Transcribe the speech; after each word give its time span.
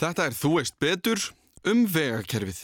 Þetta 0.00 0.30
er 0.30 0.32
Þú 0.32 0.50
veist 0.54 0.76
betur 0.80 1.20
um 1.68 1.82
vegakerfið. 1.84 2.60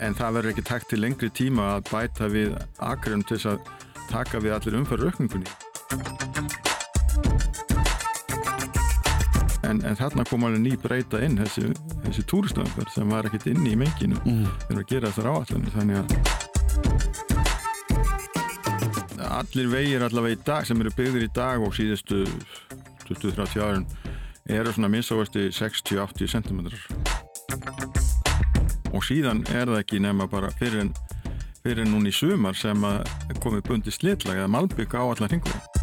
En 0.00 0.16
það 0.16 0.38
verður 0.38 0.48
ekki 0.54 0.64
takt 0.64 0.88
til 0.88 1.02
lengri 1.02 1.28
tíma 1.28 1.74
að 1.74 1.90
bæta 1.90 2.30
við 2.32 2.56
akrum 2.80 3.26
til 3.28 3.36
þess 3.36 3.52
að 3.52 3.70
taka 4.08 4.40
við 4.40 4.56
allir 4.56 4.80
umfæra 4.80 5.12
aukningunni. 5.12 5.52
En, 9.66 9.82
en 9.84 9.98
þarna 9.98 10.24
kom 10.30 10.48
alveg 10.48 10.64
ný 10.64 10.76
breyta 10.80 11.20
inn 11.20 11.36
þessi, 11.42 11.68
þessi 12.06 12.24
túristöðumfær 12.32 12.88
sem 12.96 13.12
var 13.12 13.28
ekkert 13.28 13.50
inn 13.52 13.68
í 13.68 13.76
menginu 13.76 14.16
mm. 14.24 14.44
þegar 14.64 14.84
að 14.86 14.92
gera 14.94 15.12
þessar 15.12 15.32
áallanir. 15.34 15.76
Þannig 15.76 16.04
að 16.04 16.45
allir 19.36 19.68
vegir 19.68 20.04
allavega 20.04 20.36
í 20.36 20.44
dag 20.46 20.66
sem 20.68 20.80
eru 20.80 20.92
byggðir 20.96 21.26
í 21.26 21.32
dag 21.36 21.62
og 21.64 21.74
síðustu 21.76 22.22
20-30 23.06 23.62
árin 23.64 23.86
eru 24.48 24.72
svona 24.72 24.90
minnstávasti 24.92 25.48
60-80 25.52 26.32
cm 26.32 26.58
og 28.94 29.04
síðan 29.04 29.44
er 29.52 29.68
það 29.68 29.80
ekki 29.82 30.02
nema 30.02 30.28
bara 30.30 30.52
fyrir 30.60 30.86
en, 30.86 30.92
fyrir 31.62 31.84
en 31.84 31.92
núni 31.92 32.14
í 32.14 32.16
sumar 32.16 32.56
sem 32.56 32.86
að 32.86 33.02
komi 33.42 33.64
bundi 33.66 33.92
slitlag 33.92 34.38
eða 34.40 34.52
malbygg 34.56 34.96
á 34.96 35.02
allar 35.04 35.32
hringum 35.32 35.75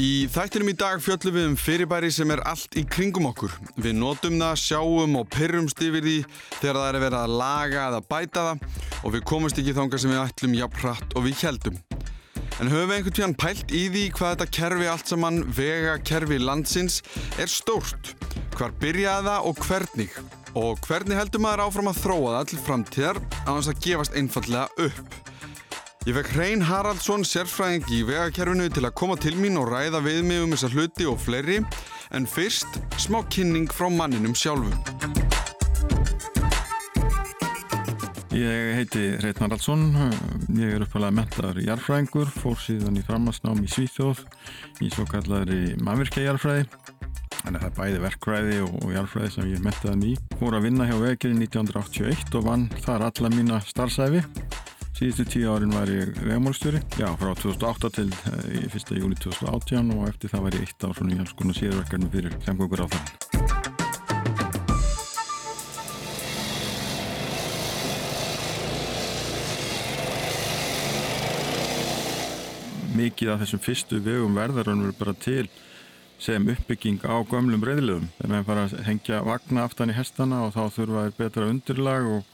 Í 0.00 0.24
þættinum 0.32 0.70
í 0.70 0.74
dag 0.80 1.02
fjöllum 1.04 1.34
við 1.36 1.46
um 1.50 1.54
fyrirbæri 1.60 2.08
sem 2.14 2.30
er 2.32 2.40
allt 2.48 2.78
í 2.80 2.82
kringum 2.88 3.26
okkur. 3.28 3.52
Við 3.76 3.98
notum 3.98 4.38
það, 4.40 4.54
sjáum 4.62 5.18
og 5.20 5.26
pyrrumst 5.34 5.82
yfir 5.84 6.06
því 6.06 6.14
þegar 6.62 6.78
það 6.78 6.86
er 6.88 6.98
vera 7.02 7.18
að 7.26 7.34
laga 7.42 7.82
eða 7.90 7.98
bæta 8.08 8.44
það 8.46 9.02
og 9.02 9.12
við 9.12 9.24
komumst 9.28 9.60
ekki 9.60 9.74
þánga 9.76 10.00
sem 10.00 10.14
við 10.14 10.22
ætlum 10.22 10.56
jafn 10.56 10.80
hratt 10.80 11.12
og 11.12 11.26
við 11.26 11.42
heldum. 11.44 11.76
En 12.62 12.72
höfum 12.72 12.88
við 12.88 12.96
einhvern 12.96 13.16
tíðan 13.18 13.36
pælt 13.42 13.74
í 13.76 13.82
því 13.92 14.04
hvað 14.16 14.32
þetta 14.32 14.48
kerfi 14.56 14.88
allt 14.94 15.12
saman, 15.12 15.42
vega 15.60 15.98
kerfi 16.08 16.38
landsins, 16.40 17.02
er 17.36 17.52
stórt? 17.52 18.14
Hvar 18.56 18.72
byrjaði 18.80 19.28
það 19.28 19.50
og 19.50 19.60
hvernig? 19.66 20.16
Og 20.56 20.80
hvernig 20.86 21.20
heldur 21.20 21.44
maður 21.44 21.66
áfram 21.66 21.92
að 21.92 22.00
þróa 22.00 22.38
það 22.38 22.48
til 22.48 22.62
framtíðar 22.64 23.22
á 23.44 23.50
þess 23.50 23.72
að 23.74 23.84
gefast 23.84 24.16
einfallega 24.16 24.88
upp? 24.88 25.31
Ég 26.02 26.16
fekk 26.16 26.32
Hrein 26.34 26.62
Haraldsson, 26.66 27.22
sérfræðing 27.22 27.84
í 27.94 28.00
vegakerfinu 28.02 28.64
til 28.74 28.82
að 28.88 28.94
koma 28.98 29.14
til 29.22 29.36
mín 29.38 29.54
og 29.60 29.68
ræða 29.70 30.00
við 30.02 30.16
mig 30.26 30.40
um 30.42 30.50
þessa 30.50 30.70
hluti 30.72 31.04
og 31.06 31.20
fleiri 31.22 31.60
en 32.10 32.26
fyrst 32.26 32.80
smá 32.98 33.20
kynning 33.30 33.70
frá 33.70 33.86
manninum 33.86 34.34
sjálfum. 34.34 34.74
Ég 38.34 38.72
heiti 38.80 39.04
Hrein 39.20 39.38
Haraldsson, 39.44 39.84
ég 40.58 40.74
er 40.74 40.82
uppalega 40.82 41.14
mentaður 41.20 41.62
jarfræðingur, 41.68 42.34
fór 42.34 42.58
síðan 42.58 42.98
í 42.98 43.04
framhansnám 43.06 43.62
í 43.62 43.70
Svíþjóð 43.70 44.24
í 44.82 44.90
svo 44.90 45.06
kallari 45.06 45.76
mannvirkja 45.78 46.26
jarfræði 46.32 46.66
Þannig 47.42 47.58
að 47.58 47.62
það 47.62 47.70
er 47.70 47.78
bæði 47.78 48.02
verkfræði 48.02 48.58
og 48.66 48.90
jarfræði 48.94 49.30
sem 49.34 49.48
ég 49.50 49.62
mentaði 49.62 49.96
ný. 49.98 50.10
Fór 50.38 50.58
að 50.58 50.66
vinna 50.68 50.86
hjá 50.86 50.94
vegirinn 50.98 51.42
1981 51.42 52.36
og 52.38 52.44
vann 52.46 52.68
þar 52.84 53.06
alla 53.08 53.30
mína 53.34 53.58
starfsæfi. 53.66 54.22
Síðustu 54.92 55.24
tíu 55.24 55.48
árin 55.48 55.72
var 55.72 55.88
ég 55.88 56.10
vegmálstjóri, 56.20 56.82
já 57.00 57.06
frá 57.16 57.32
2008 57.32 57.88
til 57.96 58.10
eh, 58.12 58.68
1. 58.68 58.90
júli 59.00 59.16
2018 59.16 59.88
og 59.96 60.02
eftir 60.10 60.28
það 60.28 60.42
var 60.44 60.56
ég 60.58 60.66
eitt 60.66 60.84
ár 60.84 60.92
svona 60.98 61.14
í 61.16 61.20
alls 61.22 61.32
konar 61.38 61.56
síðurverkarnir 61.56 62.12
fyrir 62.12 62.34
semgöngur 62.44 62.84
á 62.84 62.86
þann. 62.92 63.06
Mikið 72.92 73.32
af 73.32 73.40
þessum 73.46 73.64
fyrstu 73.64 74.02
vegum 74.04 74.36
verðarinn 74.36 74.84
verður 74.84 74.98
bara 75.00 75.16
til 75.16 75.48
sem 76.20 76.52
uppbygging 76.52 77.00
á 77.08 77.16
gömlum 77.32 77.64
reyðlöfum. 77.64 78.12
Þegar 78.20 78.34
maður 78.34 78.48
fara 78.50 78.68
að 78.68 78.84
hengja 78.90 79.24
vagna 79.24 79.64
aftan 79.64 79.90
í 79.90 79.96
hestana 79.96 80.44
og 80.44 80.52
þá 80.52 80.62
þurfa 80.76 81.06
þeir 81.08 81.16
betra 81.16 81.48
undirlag 81.48 82.12
og 82.12 82.28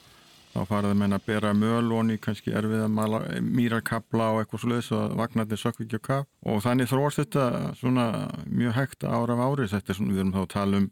þá 0.58 0.72
faraði 0.72 0.98
menna 0.98 1.20
að 1.20 1.28
bera 1.30 1.54
möl 1.54 1.92
og 1.94 2.14
kannski 2.24 2.52
erfið 2.58 2.86
að 2.88 3.28
mýrakabla 3.46 4.32
og 4.34 4.42
eitthvað 4.42 4.64
sluðis 4.64 4.90
og 4.96 5.14
vagnarnir 5.18 5.60
sökk 5.60 5.84
ekki 5.86 6.02
á 6.02 6.08
kap 6.10 6.50
og 6.50 6.64
þannig 6.66 6.90
þróast 6.90 7.22
þetta 7.22 7.44
svona 7.78 8.08
mjög 8.50 8.74
hægt 8.76 9.06
ára 9.06 9.38
af 9.38 9.44
árið 9.46 9.76
þetta 9.76 9.94
er 9.94 9.98
svona 10.00 10.16
við 10.16 10.24
erum 10.24 10.34
þá 10.34 10.42
að 10.42 10.52
tala 10.56 10.82
um 10.82 10.90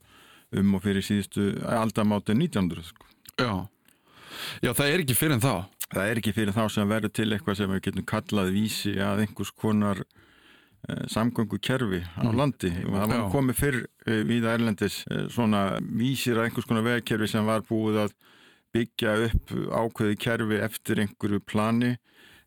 um 0.55 0.77
og 0.77 0.85
fyrir 0.85 1.05
síðustu 1.05 1.49
aldamáti 1.67 2.37
1900 2.37 2.85
sko. 2.91 3.09
Já. 3.41 3.67
Já, 4.63 4.71
það 4.73 4.93
er 4.93 5.03
ekki 5.03 5.17
fyrir 5.17 5.41
þá. 5.43 5.55
Það 5.87 6.11
er 6.11 6.21
ekki 6.21 6.35
fyrir 6.37 6.55
þá 6.57 6.63
sem 6.75 6.91
verður 6.91 7.15
til 7.15 7.29
eitthvað 7.33 7.59
sem 7.61 7.73
við 7.73 7.83
getum 7.87 8.07
kallað 8.11 8.53
vísi 8.55 8.95
að 9.03 9.23
einhvers 9.25 9.53
konar 9.55 10.03
eh, 10.03 11.05
samgöngu 11.13 11.61
kerfi 11.63 12.03
á 12.03 12.27
landi 12.35 12.73
og 12.85 12.97
það 12.97 13.13
var 13.13 13.29
komið 13.35 13.61
fyrr 13.61 13.79
eh, 13.85 14.23
við 14.27 14.49
Erlendis 14.51 15.03
eh, 15.11 15.27
svona 15.31 15.79
vísir 15.79 16.41
að 16.41 16.49
einhvers 16.49 16.67
konar 16.67 16.87
vegkerfi 16.87 17.31
sem 17.31 17.47
var 17.47 17.63
búið 17.69 18.03
að 18.07 18.17
byggja 18.77 19.15
upp 19.29 19.55
ákveði 19.83 20.19
kerfi 20.21 20.61
eftir 20.69 21.01
einhverju 21.03 21.43
plani 21.49 21.97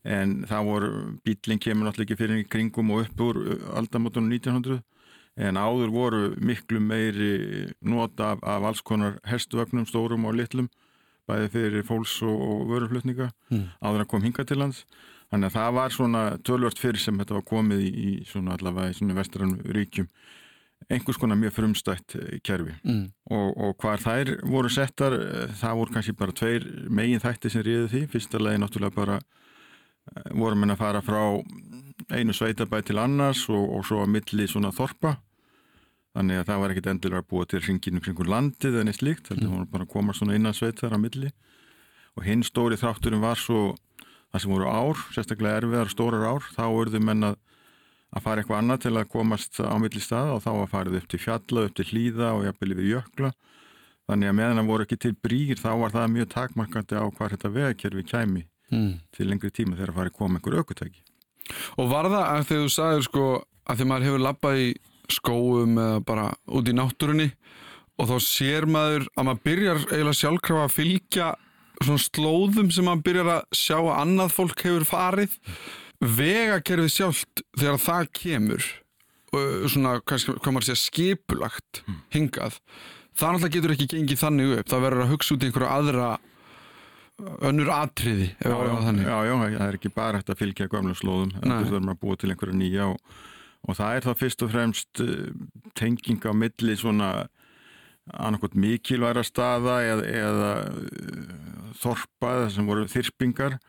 en 0.06 0.44
það 0.48 0.68
voru, 0.70 0.92
bílinn 1.26 1.60
kemur 1.60 1.88
náttúrulega 1.88 2.06
ekki 2.06 2.20
fyrir 2.22 2.46
kringum 2.48 2.94
og 2.94 3.04
upp 3.04 3.24
úr 3.26 3.40
aldamótunum 3.76 4.30
1900 4.32 4.80
en 5.40 5.58
áður 5.60 5.92
voru 5.94 6.22
miklu 6.40 6.80
meiri 6.82 7.70
nota 7.80 8.34
af, 8.34 8.42
af 8.42 8.66
alls 8.70 8.82
konar 8.82 9.18
hestuvögnum, 9.28 9.86
stórum 9.88 10.26
og 10.28 10.36
litlum 10.38 10.70
bæði 11.28 11.52
fyrir 11.54 11.86
fólks 11.86 12.16
og, 12.26 12.34
og 12.34 12.66
vöruflutninga 12.72 13.30
mm. 13.52 13.66
áður 13.84 14.04
að 14.04 14.10
kom 14.10 14.24
hinga 14.26 14.46
til 14.48 14.60
lands 14.60 14.84
þannig 15.30 15.50
að 15.50 15.56
það 15.58 15.76
var 15.78 15.94
svona 15.94 16.22
tölvört 16.46 16.80
fyrir 16.80 17.02
sem 17.02 17.20
þetta 17.20 17.38
var 17.38 17.46
komið 17.52 17.84
í, 17.84 17.90
í 17.90 18.10
svona 18.28 18.56
allavega 18.56 18.94
í 18.94 18.98
svona 18.98 19.18
vestrannu 19.20 19.76
ríkjum 19.76 20.08
einhvers 20.90 21.18
konar 21.20 21.38
mjög 21.38 21.54
frumstætt 21.54 22.16
eh, 22.18 22.38
kerfi. 22.42 22.74
Mm. 22.84 23.04
og, 23.30 23.48
og 23.56 23.74
hvar 23.82 24.02
þær 24.02 24.32
voru 24.48 24.70
settar 24.72 25.16
eh, 25.16 25.54
það 25.60 25.80
voru 25.80 25.94
kannski 25.94 26.16
bara 26.18 26.36
tveir 26.36 26.66
megin 26.90 27.22
þætti 27.22 27.52
sem 27.52 27.64
ríði 27.66 27.88
því, 27.92 28.04
fyrsta 28.14 28.40
lagi 28.42 28.60
náttúrulega 28.62 28.96
bara 28.96 29.18
eh, 29.20 30.30
vorum 30.34 30.64
við 30.64 30.74
að 30.74 30.82
fara 30.82 31.02
frá 31.04 31.22
einu 32.10 32.34
sveitabæ 32.34 32.80
til 32.86 32.98
annars 32.98 33.44
og, 33.52 33.66
og 33.76 33.84
svo 33.86 34.00
að 34.04 34.14
milli 34.16 34.48
svona 34.50 34.72
þorpa. 34.74 35.18
Þannig 36.16 36.40
að 36.40 36.48
það 36.48 36.60
var 36.60 36.72
ekkit 36.72 36.88
endilega 36.90 37.22
að 37.22 37.28
búa 37.30 37.46
til 37.46 37.60
ringinu 37.62 38.00
kringur 38.02 38.26
landið 38.26 38.80
en 38.80 38.90
eitt 38.90 39.04
líkt, 39.04 39.28
þannig 39.28 39.44
að 39.44 39.50
það 39.50 39.58
voru 39.58 39.70
bara 39.76 39.86
að 39.86 39.92
koma 39.92 40.16
svona 40.16 40.34
innan 40.34 40.56
sveitar 40.56 40.96
að 40.96 41.04
milli. 41.04 41.30
Og 42.18 42.26
hinn 42.26 42.42
stóri 42.42 42.78
þátturinn 42.80 43.22
var 43.22 43.38
svo 43.38 43.76
það 44.32 44.42
sem 44.42 44.54
voru 44.54 44.66
ár, 44.66 45.04
sérstaklega 45.14 45.60
erfiðar 45.60 45.92
stórar 45.92 46.26
ár, 46.26 46.48
þá 46.56 46.64
voruðu 46.66 47.02
menna 47.06 47.30
að 48.10 48.24
fara 48.24 48.42
eitthvað 48.42 48.60
annað 48.60 48.82
til 48.84 48.94
að 48.96 49.10
komast 49.12 49.60
á 49.62 49.74
milli 49.78 50.02
stað 50.02 50.32
og 50.34 50.42
þá 50.44 50.50
að 50.52 50.70
farið 50.72 50.98
upp 50.98 51.08
til 51.10 51.20
fjalla, 51.22 51.66
upp 51.66 51.76
til 51.78 51.86
hlýða 51.90 52.32
og 52.34 52.46
jafnvel 52.48 52.74
yfir 52.74 52.88
jökla. 52.90 53.32
Þannig 54.10 54.30
að 54.30 54.36
meðan 54.40 54.60
það 54.60 54.70
voru 54.72 54.86
ekki 54.86 54.98
til 55.04 55.12
brýr 55.22 55.60
þá 55.60 55.70
var 55.78 55.94
það 55.94 56.14
mjög 56.16 56.30
takmarkandi 56.34 56.98
á 56.98 57.04
hvað 57.06 57.34
þetta 57.36 57.52
vegakerfi 57.54 58.06
kæmi 58.10 58.42
mm. 58.74 58.92
til 59.14 59.28
lengri 59.30 59.52
tíma 59.54 59.76
þegar 59.76 59.92
það 59.92 60.00
farið 60.00 60.16
koma 60.18 60.40
einhver 60.40 60.58
aukutæki. 60.58 61.04
Og 61.78 61.90
var 61.90 62.10
það 62.10 62.24
að 62.24 62.46
þegar 62.48 62.64
þú 62.64 62.72
sagðir 62.74 63.06
sko 63.06 63.26
að 63.70 63.78
því 63.78 63.86
maður 63.90 64.08
hefur 64.08 64.24
lappað 64.26 64.62
í 64.64 64.70
skóum 65.10 65.78
eða 65.78 66.00
bara 66.06 66.26
út 66.50 66.70
í 66.70 66.74
náttúrunni 66.74 67.28
og 68.00 68.10
þá 68.10 68.16
sér 68.24 68.66
maður 68.70 69.06
að 69.14 69.28
maður 69.28 69.44
byrjar 69.46 69.80
eiginlega 69.86 70.18
sjálfkrafa 70.20 70.66
að 70.66 70.74
fylgja 70.74 71.30
svona 71.80 72.04
slóðum 72.04 72.72
sem 72.74 72.86
maður 72.86 73.06
byrjar 73.06 73.32
að 73.34 73.58
sjá 73.60 73.76
að 73.78 73.94
annað 73.94 74.34
fólk 74.36 74.64
hefur 74.66 74.86
farið 74.88 75.36
vegakerfið 76.00 76.94
sjálft 76.94 77.42
þegar 77.58 77.82
það 77.82 78.08
kemur 78.16 78.68
svona, 79.70 79.98
kannski, 80.02 80.34
hvað 80.40 80.54
maður 80.56 80.66
segja, 80.70 80.80
skipulagt 80.80 81.82
mm. 81.84 81.98
hingað, 82.16 82.56
það 83.14 83.34
náttúrulega 83.36 83.54
getur 83.56 83.74
ekki 83.76 83.88
gengið 83.92 84.22
þannig 84.24 84.54
upp, 84.56 84.70
það 84.72 84.84
verður 84.86 85.04
að 85.04 85.12
hugsa 85.14 85.34
út 85.36 85.44
í 85.44 85.48
einhverju 85.50 85.70
aðra 85.70 86.10
önnur 87.46 87.72
atriði 87.74 88.30
já 88.32 88.48
já, 88.48 88.70
já, 89.04 89.16
já, 89.28 89.34
það 89.58 89.66
er 89.66 89.76
ekki 89.76 89.92
bara 89.94 90.20
hægt 90.20 90.32
að 90.32 90.40
fylgja 90.40 90.70
gömlega 90.72 91.00
slóðum, 91.02 91.34
það 91.36 91.66
verður 91.68 91.92
að 91.92 92.00
búa 92.00 92.20
til 92.20 92.32
einhverju 92.32 92.56
nýja 92.56 92.88
og, 92.90 93.18
og 93.68 93.78
það 93.78 93.98
er 93.98 94.08
það 94.08 94.20
fyrst 94.24 94.46
og 94.46 94.54
fremst 94.54 95.02
tenging 95.78 96.24
á 96.26 96.32
milli 96.32 96.78
svona 96.80 97.10
annarkot 98.10 98.56
mikilværa 98.58 99.22
staða 99.26 99.76
eða, 99.86 100.06
eða 100.24 101.74
þorpa 101.78 102.32
sem 102.50 102.66
voru 102.66 102.88
þyrpingar 102.90 103.60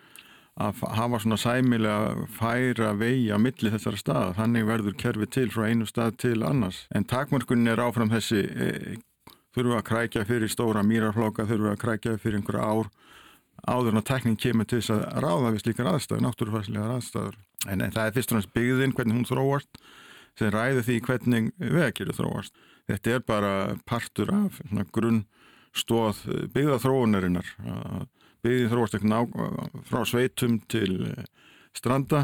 að 0.59 0.81
hafa 0.97 1.19
svona 1.23 1.37
sæmilega 1.39 2.25
færa 2.35 2.91
vegi 2.97 3.29
á 3.31 3.37
milli 3.39 3.71
þessara 3.71 3.99
staða. 3.99 4.33
Þannig 4.39 4.67
verður 4.67 4.97
kerfi 4.99 5.27
til 5.31 5.47
frá 5.53 5.69
einu 5.69 5.87
stað 5.87 6.17
til 6.25 6.41
annars. 6.43 6.83
En 6.95 7.07
takmörkunni 7.07 7.71
er 7.71 7.81
áfram 7.81 8.11
þessi 8.11 8.41
e, 8.43 8.97
þurfum 9.55 9.77
að 9.77 9.87
krækja 9.87 10.25
fyrir 10.27 10.51
stóra 10.51 10.83
mýrarflóka, 10.83 11.47
þurfum 11.47 11.71
að 11.71 11.81
krækja 11.85 12.17
fyrir 12.19 12.41
einhverja 12.41 12.67
ár 12.67 12.91
áður 13.61 13.93
en 13.93 14.01
að 14.01 14.07
tekning 14.09 14.37
kemur 14.41 14.67
til 14.67 14.81
þess 14.81 14.93
að 14.95 15.03
ráða 15.23 15.53
við 15.53 15.63
slíkar 15.63 15.91
aðstæður, 15.91 16.23
náttúrufæslegar 16.25 16.93
aðstæður. 16.97 17.35
En, 17.69 17.83
það 17.93 18.05
er 18.05 18.15
fyrst 18.15 18.31
og 18.31 18.39
næst 18.39 18.53
byggðinn 18.55 18.95
hvernig 18.97 19.19
hún 19.19 19.27
þróast 19.29 19.83
sem 20.39 20.49
ræði 20.53 20.85
því 20.87 20.95
hvernig 21.05 21.51
vegir 21.59 22.13
þróast. 22.17 22.55
Þetta 22.89 23.13
er 23.13 23.27
bara 23.27 23.51
partur 23.85 24.31
af 24.33 24.57
grunn 24.91 25.25
stóð 25.77 26.23
byggðaþróunarinnar. 26.55 27.53
að 27.61 28.07
byggði 28.45 28.69
þróast 28.71 28.97
eitthvað 28.97 29.81
frá 29.89 30.03
sveitum 30.07 30.59
til 30.71 30.91
eh, 31.11 31.25
stranda 31.77 32.23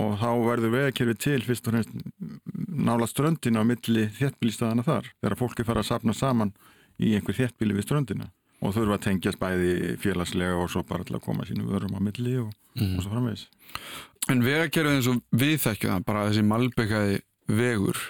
og 0.00 0.16
þá 0.20 0.28
verður 0.46 0.74
vegakerfi 0.74 1.16
til 1.20 1.38
fyrst 1.44 1.68
og 1.68 1.74
fremst 1.74 1.94
nála 2.70 3.08
ströndina 3.10 3.64
á 3.64 3.68
milli 3.68 4.06
þéttbílistæðana 4.16 4.86
þar 4.86 5.10
þegar 5.12 5.38
fólki 5.40 5.66
fara 5.66 5.84
að 5.84 5.90
sapna 5.90 6.14
saman 6.16 6.54
í 7.00 7.14
einhver 7.16 7.36
þéttbíli 7.36 7.76
við 7.76 7.88
ströndina 7.88 8.30
og 8.60 8.74
þurfa 8.76 8.98
að 8.98 9.04
tengjast 9.06 9.40
bæði 9.40 9.96
félagslega 10.00 10.58
og 10.60 10.70
svo 10.72 10.84
bara 10.88 11.04
til 11.06 11.16
að 11.16 11.24
koma 11.24 11.46
sínum 11.48 11.68
vörum 11.70 11.96
á 11.96 12.00
milli 12.04 12.36
og, 12.42 12.50
mm. 12.76 12.96
og 12.96 13.04
svo 13.04 13.12
framvegis 13.12 13.48
En 14.28 14.42
vegakerfið 14.44 14.98
eins 14.98 15.08
og 15.08 15.20
við 15.32 15.54
þekkjum 15.62 15.94
það 15.94 16.02
bara 16.10 16.26
þessi 16.28 16.42
malbyggaði 16.44 17.20
vegur 17.50 18.02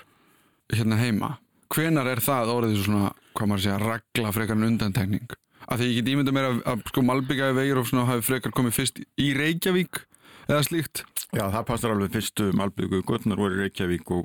hérna 0.75 0.99
heima 0.99 1.37
hvenar 1.71 2.09
er 2.11 2.23
það 2.23 2.51
orðið 2.57 2.81
svona, 2.85 3.12
hvað 3.37 3.51
maður 3.51 3.65
segja, 3.65 3.79
regla 3.85 4.33
frekar 4.35 4.59
en 4.59 4.69
undantekning? 4.73 5.37
Af 5.71 5.79
því 5.79 5.87
ég 5.87 5.99
get 6.01 6.09
ímynda 6.11 6.33
mér 6.35 6.49
að, 6.49 6.57
að 6.67 6.81
sko 6.91 7.03
malbyggaði 7.07 7.55
vegur 7.55 7.81
og 7.85 7.87
svona 7.87 8.09
hafi 8.09 8.25
frekar 8.27 8.55
komið 8.57 8.75
fyrst 8.75 8.97
í 9.23 9.29
Reykjavík 9.39 10.01
eða 10.49 10.65
slíkt? 10.67 11.05
Já, 11.31 11.45
það 11.45 11.67
passar 11.69 11.95
alveg 11.95 12.17
fyrstu 12.17 12.49
malbyggu 12.59 13.05
Guðnar 13.07 13.39
voru 13.39 13.55
í 13.55 13.61
Reykjavík 13.63 14.11
og, 14.17 14.25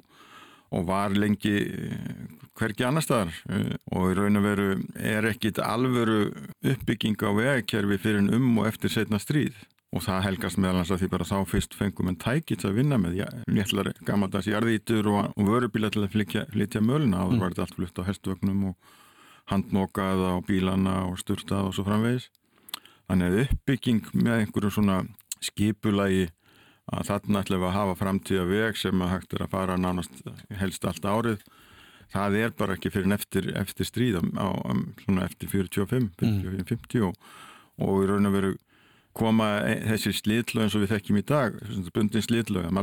og 0.73 0.87
var 0.87 1.13
lengi 1.13 1.53
eh, 1.69 2.25
hverki 2.57 2.87
annar 2.87 3.05
staðar 3.05 3.37
eh, 3.53 3.77
og 3.93 4.09
í 4.09 4.17
raun 4.17 4.41
og 4.41 4.47
veru 4.47 4.67
er 4.97 5.29
ekkit 5.29 5.61
alvöru 5.61 6.31
uppbygging 6.65 7.21
á 7.21 7.29
vegakerfi 7.37 8.01
fyrir 8.01 8.23
en 8.23 8.33
um 8.39 8.49
og 8.63 8.71
eftir 8.71 8.95
setna 8.97 9.21
stríð. 9.21 9.53
Og 9.95 10.01
það 10.03 10.25
helgast 10.25 10.57
meðal 10.57 10.81
hans 10.81 10.89
að 10.91 11.03
því 11.03 11.13
bara 11.13 11.29
þá 11.29 11.37
fyrst 11.47 11.77
fengum 11.77 12.09
en 12.09 12.17
tækits 12.19 12.65
að 12.65 12.81
vinna 12.81 12.97
með 12.99 13.21
léttlari 13.45 13.93
gammaldags 14.03 14.49
jarðítur 14.49 15.13
og, 15.13 15.29
og 15.37 15.45
vörubíla 15.53 15.93
til 15.93 16.01
að 16.03 16.17
flytja, 16.17 16.49
flytja 16.51 16.81
möluna 16.83 17.21
og 17.21 17.35
það 17.35 17.43
var 17.43 17.53
þetta 17.53 17.67
allt 17.69 17.77
flutt 17.77 18.01
á 18.01 18.07
hestvögnum 18.09 18.69
og 18.73 18.95
handmokað 19.51 20.23
á 20.25 20.33
bílana 20.45 20.95
og 21.09 21.19
styrtað 21.21 21.69
og 21.69 21.77
svo 21.77 21.85
framvegis 21.87 22.29
þannig 23.09 23.27
að 23.27 23.41
uppbygging 23.43 24.09
með 24.13 24.39
einhverjum 24.39 24.73
svona 24.73 24.97
skipulagi 25.43 26.29
að 26.85 27.07
þarna 27.09 27.41
ætlum 27.41 27.61
við 27.61 27.69
að 27.69 27.77
hafa 27.79 27.99
framtíða 27.99 28.47
veg 28.49 28.77
sem 28.77 29.01
að 29.01 29.13
hægt 29.13 29.33
er 29.33 29.45
að 29.45 29.53
fara 29.53 29.77
nánast 29.77 30.21
helst 30.59 30.85
allt 30.85 31.05
árið 31.05 31.45
það 32.13 32.37
er 32.41 32.53
bara 32.57 32.75
ekki 32.77 32.91
fyrir 32.93 33.15
eftir, 33.15 33.49
eftir 33.57 33.89
stríð 33.89 34.19
á, 34.37 34.47
svona 35.03 35.25
eftir 35.25 35.49
45, 35.51 36.11
45, 36.21 36.61
mm. 36.61 36.67
50 36.69 37.07
og, 37.09 37.17
og 37.81 38.03
í 38.03 38.09
raun 38.09 38.29
og 38.29 38.35
veru 38.35 38.53
koma 39.15 39.49
e, 39.65 39.79
þessi 39.89 40.13
slítlög 40.19 40.65
eins 40.65 40.75
og 40.77 40.83
við 40.83 40.93
þekkjum 40.95 41.21
í 41.21 41.25
dag, 41.25 41.57
bundin 41.95 42.25
slítlög 42.25 42.67
að 42.67 42.77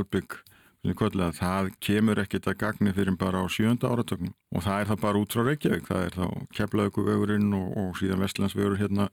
Malbygg, 0.82 1.36
það 1.38 1.68
kemur 1.78 2.18
ekkit 2.18 2.48
að 2.50 2.56
gagni 2.58 2.92
fyrir 2.96 3.14
bara 3.14 3.42
á 3.42 3.46
sjönda 3.46 3.92
áratögnum 3.92 4.32
og 4.50 4.64
það 4.64 4.80
er 4.80 4.88
það 4.88 5.02
bara 5.04 5.20
út 5.22 5.36
frá 5.36 5.44
Reykjavík 5.46 5.84
það 5.86 6.06
er 6.06 6.16
þá 6.16 6.24
Keflauguvegurinn 6.58 7.52
og, 7.54 7.68
og 7.78 7.92
síðan 8.00 8.24
Vestlandsvegur 8.24 8.80
hérna 8.80 9.06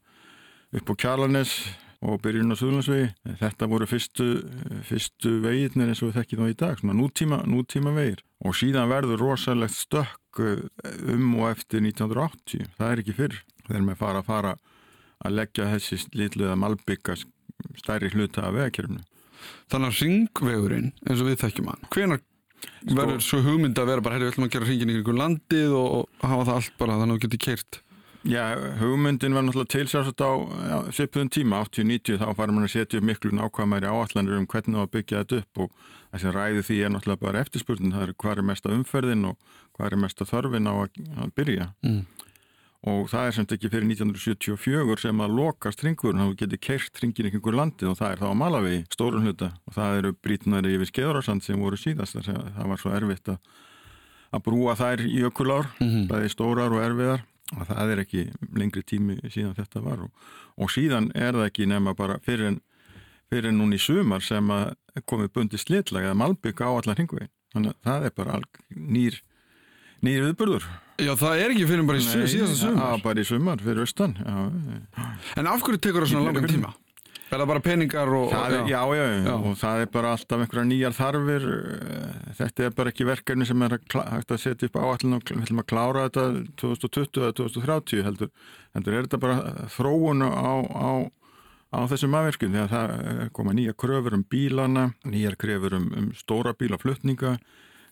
upp 0.74 0.90
á 0.90 0.94
Kjarlanes 1.04 1.54
og 2.00 2.22
byrjun 2.24 2.56
á 2.56 2.58
Suðlandsvegi. 2.58 3.10
Þetta 3.42 3.68
voru 3.70 3.88
fyrstu, 3.90 4.28
fyrstu 4.88 5.36
veginnir 5.44 5.92
eins 5.92 6.02
og 6.02 6.10
við 6.10 6.20
þekkjum 6.22 6.42
þá 6.42 6.50
í 6.50 6.58
dag, 6.62 6.80
svona 6.80 6.96
nútíma, 6.96 7.42
nútíma 7.50 7.94
vegir. 7.96 8.24
Og 8.46 8.56
síðan 8.56 8.90
verður 8.92 9.24
rosalegt 9.26 9.76
stökk 9.76 10.42
eh, 10.42 10.64
um 11.14 11.36
og 11.42 11.52
eftir 11.52 11.84
1980. 11.84 12.72
Það 12.80 12.94
er 12.94 13.04
ekki 13.04 13.18
fyrr. 13.18 13.38
Þeir 13.68 13.86
með 13.86 14.00
fara 14.00 14.24
að 14.24 14.30
fara 14.32 14.56
að 15.20 15.36
leggja 15.36 15.70
þessi 15.74 16.00
litluða 16.16 16.56
malbygga 16.58 17.18
stærri 17.78 18.14
hluta 18.16 18.48
af 18.48 18.56
vegakerfnu. 18.56 19.04
Þannig 19.70 19.92
að 19.92 20.02
ringvegurinn, 20.04 20.90
eins 21.06 21.22
og 21.22 21.30
við 21.30 21.44
þekkjum 21.44 21.70
hann, 21.72 21.86
hvenar 21.94 22.24
sko, 22.24 22.96
verður 22.96 23.22
svo 23.26 23.44
hugmynd 23.46 23.80
að 23.80 23.92
vera 23.94 24.06
bara, 24.06 24.18
herri, 24.18 24.28
við 24.30 24.34
ætlum 24.34 24.48
að 24.48 24.56
gera 24.56 24.70
ringin 24.70 24.90
í 24.90 24.98
einhverjum 24.98 25.22
landið 25.24 25.78
og, 25.78 25.94
og 26.00 26.26
hafa 26.26 26.50
það 26.50 26.58
allt 26.60 26.82
bara 26.82 26.98
þannig 27.00 27.16
að 27.16 27.20
þú 27.20 27.28
getur 27.28 27.46
keirt? 27.46 27.84
Já, 28.28 28.44
hugmyndin 28.82 29.36
var 29.36 29.46
náttúrulega 29.48 29.72
tilsjáðsagt 29.72 30.20
á 30.20 30.32
svipuðum 30.92 31.30
tíma, 31.32 31.62
80-90, 31.64 32.18
þá 32.20 32.26
fara 32.36 32.52
mann 32.52 32.68
að 32.68 32.74
setja 32.74 33.00
upp 33.00 33.08
miklu 33.08 33.32
nákvæmæri 33.32 33.88
áallanir 33.88 34.36
um 34.36 34.48
hvernig 34.50 34.76
það 34.76 34.84
var 34.84 34.92
byggja 34.96 35.22
þetta 35.22 35.40
upp 35.40 35.62
og 35.64 35.86
það 36.10 36.24
sem 36.26 36.36
ræði 36.36 36.66
því 36.68 36.80
er 36.84 36.92
náttúrulega 36.92 37.24
bara 37.24 37.44
eftirspurnin, 37.46 37.94
það 37.96 38.04
er 38.04 38.14
hvað 38.20 38.42
er 38.42 38.48
mesta 38.50 38.74
umferðin 38.76 39.30
og 39.30 39.54
hvað 39.78 39.88
er 39.88 40.02
mesta 40.04 40.28
þörfin 40.28 40.68
á 40.68 40.74
að, 40.74 41.00
að 41.16 41.32
byrja. 41.40 41.70
Mm. 41.88 42.02
Og 42.88 43.10
það 43.12 43.26
er 43.28 43.36
semt 43.36 43.52
ekki 43.52 43.68
fyrir 43.74 43.90
1974 43.90 45.02
sem 45.02 45.24
að 45.24 45.34
lokast 45.36 45.82
ringurinn, 45.84 46.22
þá 46.22 46.38
getur 46.40 46.62
keirt 46.64 47.02
ringin 47.04 47.28
ykkur 47.28 47.58
landið 47.60 47.92
og 47.92 47.98
það 48.00 48.14
er 48.14 48.22
þá 48.22 48.28
að 48.30 48.38
mala 48.40 48.62
við 48.64 48.78
stórun 48.94 49.28
hluta. 49.28 49.50
Og 49.68 49.76
það 49.76 49.98
eru 49.98 50.14
brítnari 50.24 50.76
yfir 50.78 50.92
skeðurársand 50.92 51.44
sem 51.44 51.60
voru 51.60 51.80
síðast, 51.80 52.22
það 52.24 52.72
var 52.72 52.80
svo 52.80 52.94
erfitt 52.96 53.34
að, 53.34 53.42
að 54.32 54.46
brúa 54.46 54.78
þær 54.80 55.04
í 55.04 55.20
ökulár, 55.28 55.68
mm 55.76 55.90
-hmm. 55.90 56.08
bæði 56.08 56.32
stórar 56.32 56.72
og 56.72 56.86
erfiðar. 56.86 57.28
Og 57.58 57.66
það 57.66 57.92
er 57.92 58.00
ekki 58.06 58.24
lengri 58.56 58.84
tími 58.86 59.20
síðan 59.28 59.58
þetta 59.58 59.82
var. 59.84 60.06
Og, 60.06 60.12
og 60.56 60.72
síðan 60.72 61.12
er 61.16 61.34
það 61.34 61.50
ekki 61.50 61.66
nema 61.66 61.96
bara 61.98 62.20
fyrir 62.24 62.54
en, 62.54 62.62
fyrir 63.30 63.50
en 63.50 63.58
núni 63.58 63.76
í 63.76 63.84
sumar 63.84 64.22
sem 64.22 64.52
að 64.54 64.76
komið 65.06 65.34
bundi 65.34 65.60
slitlag 65.60 66.08
eða 66.08 66.18
malbygg 66.18 66.62
á 66.64 66.70
allar 66.70 66.98
hringvegi 66.98 67.30
þannig 67.54 67.74
að 67.74 67.88
það 67.88 68.08
er 68.08 68.16
bara 68.18 68.40
nýr 68.70 69.18
nýr 70.06 70.26
viðburður 70.28 70.68
Já 71.00 71.14
það 71.20 71.42
er 71.46 71.56
ekki 71.56 71.70
fyrir 71.70 71.88
bara 71.88 72.02
í 72.02 72.06
síðan 72.06 72.54
sumar 72.60 72.94
Já 72.94 73.04
bara 73.06 73.24
í 73.24 73.28
sumar 73.28 73.64
fyrir 73.64 73.86
austan 73.86 74.16
En 74.20 75.50
af 75.50 75.66
hverju 75.66 75.82
tekur 75.82 76.06
það 76.06 76.14
svona 76.14 76.30
langan 76.30 76.50
tíma? 76.52 76.76
Er 77.30 77.38
það 77.38 77.50
bara 77.52 77.62
peningar 77.62 78.10
og... 78.18 78.32
Er, 78.34 78.56
já, 78.66 78.80
já, 78.98 79.04
já, 79.22 79.34
og 79.38 79.58
það 79.60 79.84
er 79.84 79.90
bara 79.94 80.14
alltaf 80.16 80.42
einhverja 80.42 80.66
nýjar 80.66 80.96
þarfir. 80.98 81.44
Eh, 81.54 82.32
þetta 82.40 82.64
er 82.66 82.74
bara 82.80 82.94
ekki 82.94 83.06
verkefni 83.06 83.46
sem 83.46 83.66
er 83.68 83.76
hægt 83.78 84.34
að 84.34 84.42
setja 84.42 84.70
upp 84.70 84.80
áallin 84.82 85.18
og 85.20 85.30
við 85.30 85.44
ætlum 85.44 85.62
að 85.62 85.68
klára 85.70 86.08
þetta 86.08 86.24
2020 86.58 87.22
eða 87.22 87.36
2030 87.38 88.08
heldur. 88.08 88.32
Heldur 88.74 88.98
er 88.98 89.06
þetta 89.06 89.22
bara 89.22 89.68
þróun 89.76 90.26
á, 90.26 90.56
á, 90.74 90.90
á 91.70 91.80
þessum 91.94 92.18
aðverkjum 92.18 92.56
því 92.56 92.64
að 92.64 92.74
það 92.74 93.24
koma 93.38 93.56
nýja 93.60 93.78
kröfur 93.78 94.18
um 94.18 94.26
bílana, 94.26 94.88
nýjar 95.06 95.38
kröfur 95.38 95.78
um, 95.78 95.88
um 96.02 96.10
stóra 96.18 96.56
bílaflutninga, 96.58 97.36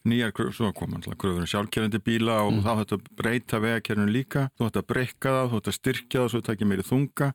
nýjar 0.07 0.33
kröfur, 0.35 0.55
svo 0.55 0.71
koma 0.75 0.97
alltaf 0.97 1.17
kröfur 1.19 1.43
um 1.43 1.49
sjálfkerrandi 1.49 2.01
bíla 2.03 2.39
og 2.45 2.53
mm. 2.53 2.63
þá 2.65 2.71
þetta 2.81 2.97
breyta 3.19 3.59
vegakerfinu 3.63 4.13
líka, 4.13 4.47
þú 4.57 4.69
ætti 4.69 4.81
að 4.81 4.89
breyka 4.93 5.35
það, 5.35 5.51
þú 5.51 5.61
ætti 5.61 5.71
að 5.73 5.77
styrkja 5.77 6.21
það 6.21 6.31
svo 6.31 6.41
þetta 6.41 6.55
ekki 6.55 6.69
meiri 6.71 6.87
þunga. 6.87 7.29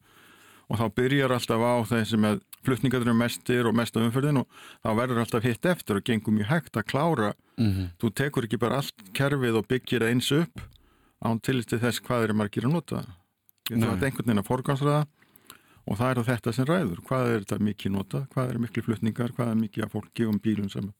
Og 0.73 0.79
þá 0.79 0.85
byrjar 0.97 1.33
alltaf 1.35 1.63
á 1.63 1.75
þessi 1.91 2.19
með 2.23 2.39
flutningadur 2.65 3.11
um 3.13 3.19
mestir 3.19 3.67
og 3.69 3.75
mest 3.77 3.97
af 3.99 4.07
umförðin 4.07 4.41
og 4.41 4.61
þá 4.81 4.91
verður 5.01 5.23
alltaf 5.25 5.45
hitt 5.45 5.67
eftir 5.69 5.99
og 5.99 6.07
gengum 6.07 6.39
mjög 6.39 6.49
hægt 6.49 6.79
að 6.79 6.87
klára. 6.89 7.33
Mm 7.59 7.73
-hmm. 7.73 7.89
þú 8.01 8.13
tekur 8.15 8.45
ekki 8.45 8.59
bara 8.59 8.77
allt 8.77 8.97
kerfið 9.13 9.59
og 9.59 9.67
byggir 9.69 10.03
eins 10.03 10.33
upp 10.33 10.63
án 11.23 11.41
tilisti 11.41 11.79
þess 11.79 12.01
hvað 12.01 12.25
er 12.25 12.33
margir 12.35 12.65
að 12.65 12.73
nota. 12.73 13.03
Það 13.69 13.83
er 13.83 14.05
einhvern 14.07 14.27
veginn 14.27 14.43
að 14.43 14.49
forgansraða 14.49 15.07
og 15.87 15.99
það 15.99 16.11
er 16.11 16.25
þetta 16.31 16.53
sem 16.53 16.69
ræður. 16.69 17.01
Hvað 17.07 17.29
er 17.29 17.45
þetta 17.45 17.59
mikið 17.69 17.95
nota, 17.97 18.27
hvað 18.35 18.51
er 18.51 18.59
miklu 18.63 18.83
flutningar? 18.83 19.33
Hvað 19.37 19.53
er 19.53 19.61
mikið 19.63 19.87
af 19.87 19.95
fólki 19.97 20.27
og 20.27 20.41
bílum 20.43 20.71
sem, 20.73 20.93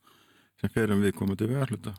sem 0.63 1.03
viðkomandi 1.03 1.51
við 1.51 1.61
að 1.63 1.73
hluta 1.75 1.95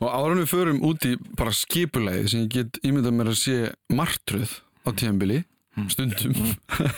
og 0.00 0.08
ára 0.12 0.36
við 0.36 0.48
förum 0.52 0.80
út 0.84 1.06
í 1.08 1.16
bara 1.38 1.54
skipulegið 1.56 2.30
sem 2.32 2.44
ég 2.44 2.54
get 2.58 2.80
ímyndað 2.84 3.16
mér 3.16 3.32
að 3.32 3.38
sé 3.40 3.58
margtröð 3.88 4.58
á 4.84 4.90
tíðanbili 4.92 5.44
Mm. 5.76 5.90
stundum 5.92 6.32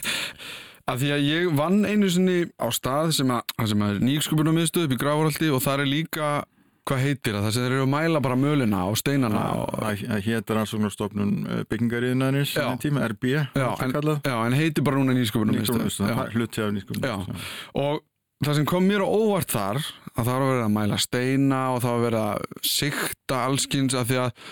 af 0.88 1.00
því 1.00 1.08
að 1.10 1.24
ég 1.26 1.48
vann 1.58 1.80
einu 1.82 2.06
sinni 2.12 2.36
á 2.62 2.70
stað 2.70 3.10
sem 3.16 3.30
að, 3.34 3.42
sem 3.66 3.82
að 3.82 3.96
er 3.96 4.04
nýgsköpunum 4.06 4.54
miðstöð 4.54 4.86
upp 4.86 4.94
í 4.94 4.98
Grávarhaldi 5.02 5.48
og 5.50 5.64
það 5.64 5.82
er 5.82 5.90
líka 5.90 6.28
hvað 6.88 7.02
heitir 7.02 7.34
það, 7.36 7.48
þess 7.48 7.58
að 7.58 7.64
þeir 7.66 7.74
eru 7.74 7.82
að 7.84 7.90
mæla 7.92 8.20
bara 8.24 8.36
möluna 8.38 8.84
og 8.88 8.96
steinana 8.96 9.42
Það 9.82 10.22
héttar 10.28 10.60
ansóknarstofnun 10.62 11.32
eh, 11.44 11.64
byggingariðinarins 11.68 12.54
en 12.62 12.78
tíma, 12.80 13.02
RB 13.10 13.32
já, 13.34 13.42
en, 13.82 13.96
já, 14.22 14.36
en 14.46 14.56
heitir 14.56 14.86
bara 14.86 15.02
núna 15.02 15.18
nýgsköpunum 15.18 15.58
miðstöð 15.58 16.22
Hluti 16.38 16.62
af 16.64 16.72
nýgsköpunum 16.78 17.34
og 17.82 18.00
það 18.46 18.60
sem 18.60 18.70
kom 18.70 18.86
mér 18.86 19.02
á 19.02 19.08
óvart 19.10 19.50
þar 19.50 19.82
það 20.24 20.32
var 20.32 20.44
að 20.46 20.50
vera 20.52 20.64
að 20.66 20.74
mæla 20.78 20.98
steina 21.02 21.60
og 21.74 21.84
það 21.84 21.94
var 21.94 21.98
að 21.98 22.08
vera 22.08 22.24
að 22.32 22.66
sikta 22.72 23.44
allskins 23.44 23.96
að 23.98 24.10
því 24.10 24.20
að 24.24 24.42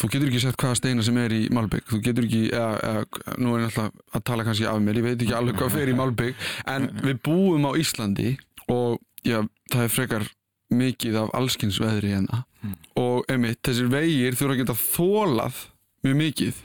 Þú 0.00 0.08
getur 0.08 0.30
ekki 0.30 0.40
sett 0.40 0.56
hvaða 0.56 0.76
steina 0.78 1.02
sem 1.04 1.16
er 1.20 1.32
í 1.36 1.40
Malbygg, 1.52 1.82
þú 1.90 1.98
getur 2.00 2.24
ekki, 2.24 2.38
eða, 2.56 2.68
eða, 2.88 3.34
nú 3.36 3.50
er 3.52 3.66
ég 3.66 3.66
alltaf 3.68 4.16
að 4.16 4.22
tala 4.30 4.46
kannski 4.46 4.68
af 4.70 4.78
mér, 4.80 4.96
ég 4.96 5.04
veit 5.04 5.24
ekki 5.26 5.34
alveg 5.36 5.58
hvað 5.60 5.74
fer 5.74 5.90
í 5.92 5.96
Malbygg, 5.98 6.46
en 6.72 6.86
við 7.02 7.18
búum 7.26 7.66
á 7.68 7.72
Íslandi 7.76 8.30
og 8.72 8.96
já, 9.28 9.42
það 9.68 9.84
er 9.84 9.92
frekar 9.92 10.24
mikið 10.72 11.18
af 11.20 11.34
allskynnsveðri 11.36 12.14
hérna 12.14 12.40
mm. 12.62 12.74
og 13.02 13.28
emitt, 13.34 13.60
þessir 13.66 13.92
vegir 13.92 14.38
þurfa 14.40 14.56
að 14.56 14.62
geta 14.62 14.78
þólað 14.80 15.60
mjög 16.06 16.18
mikið. 16.22 16.64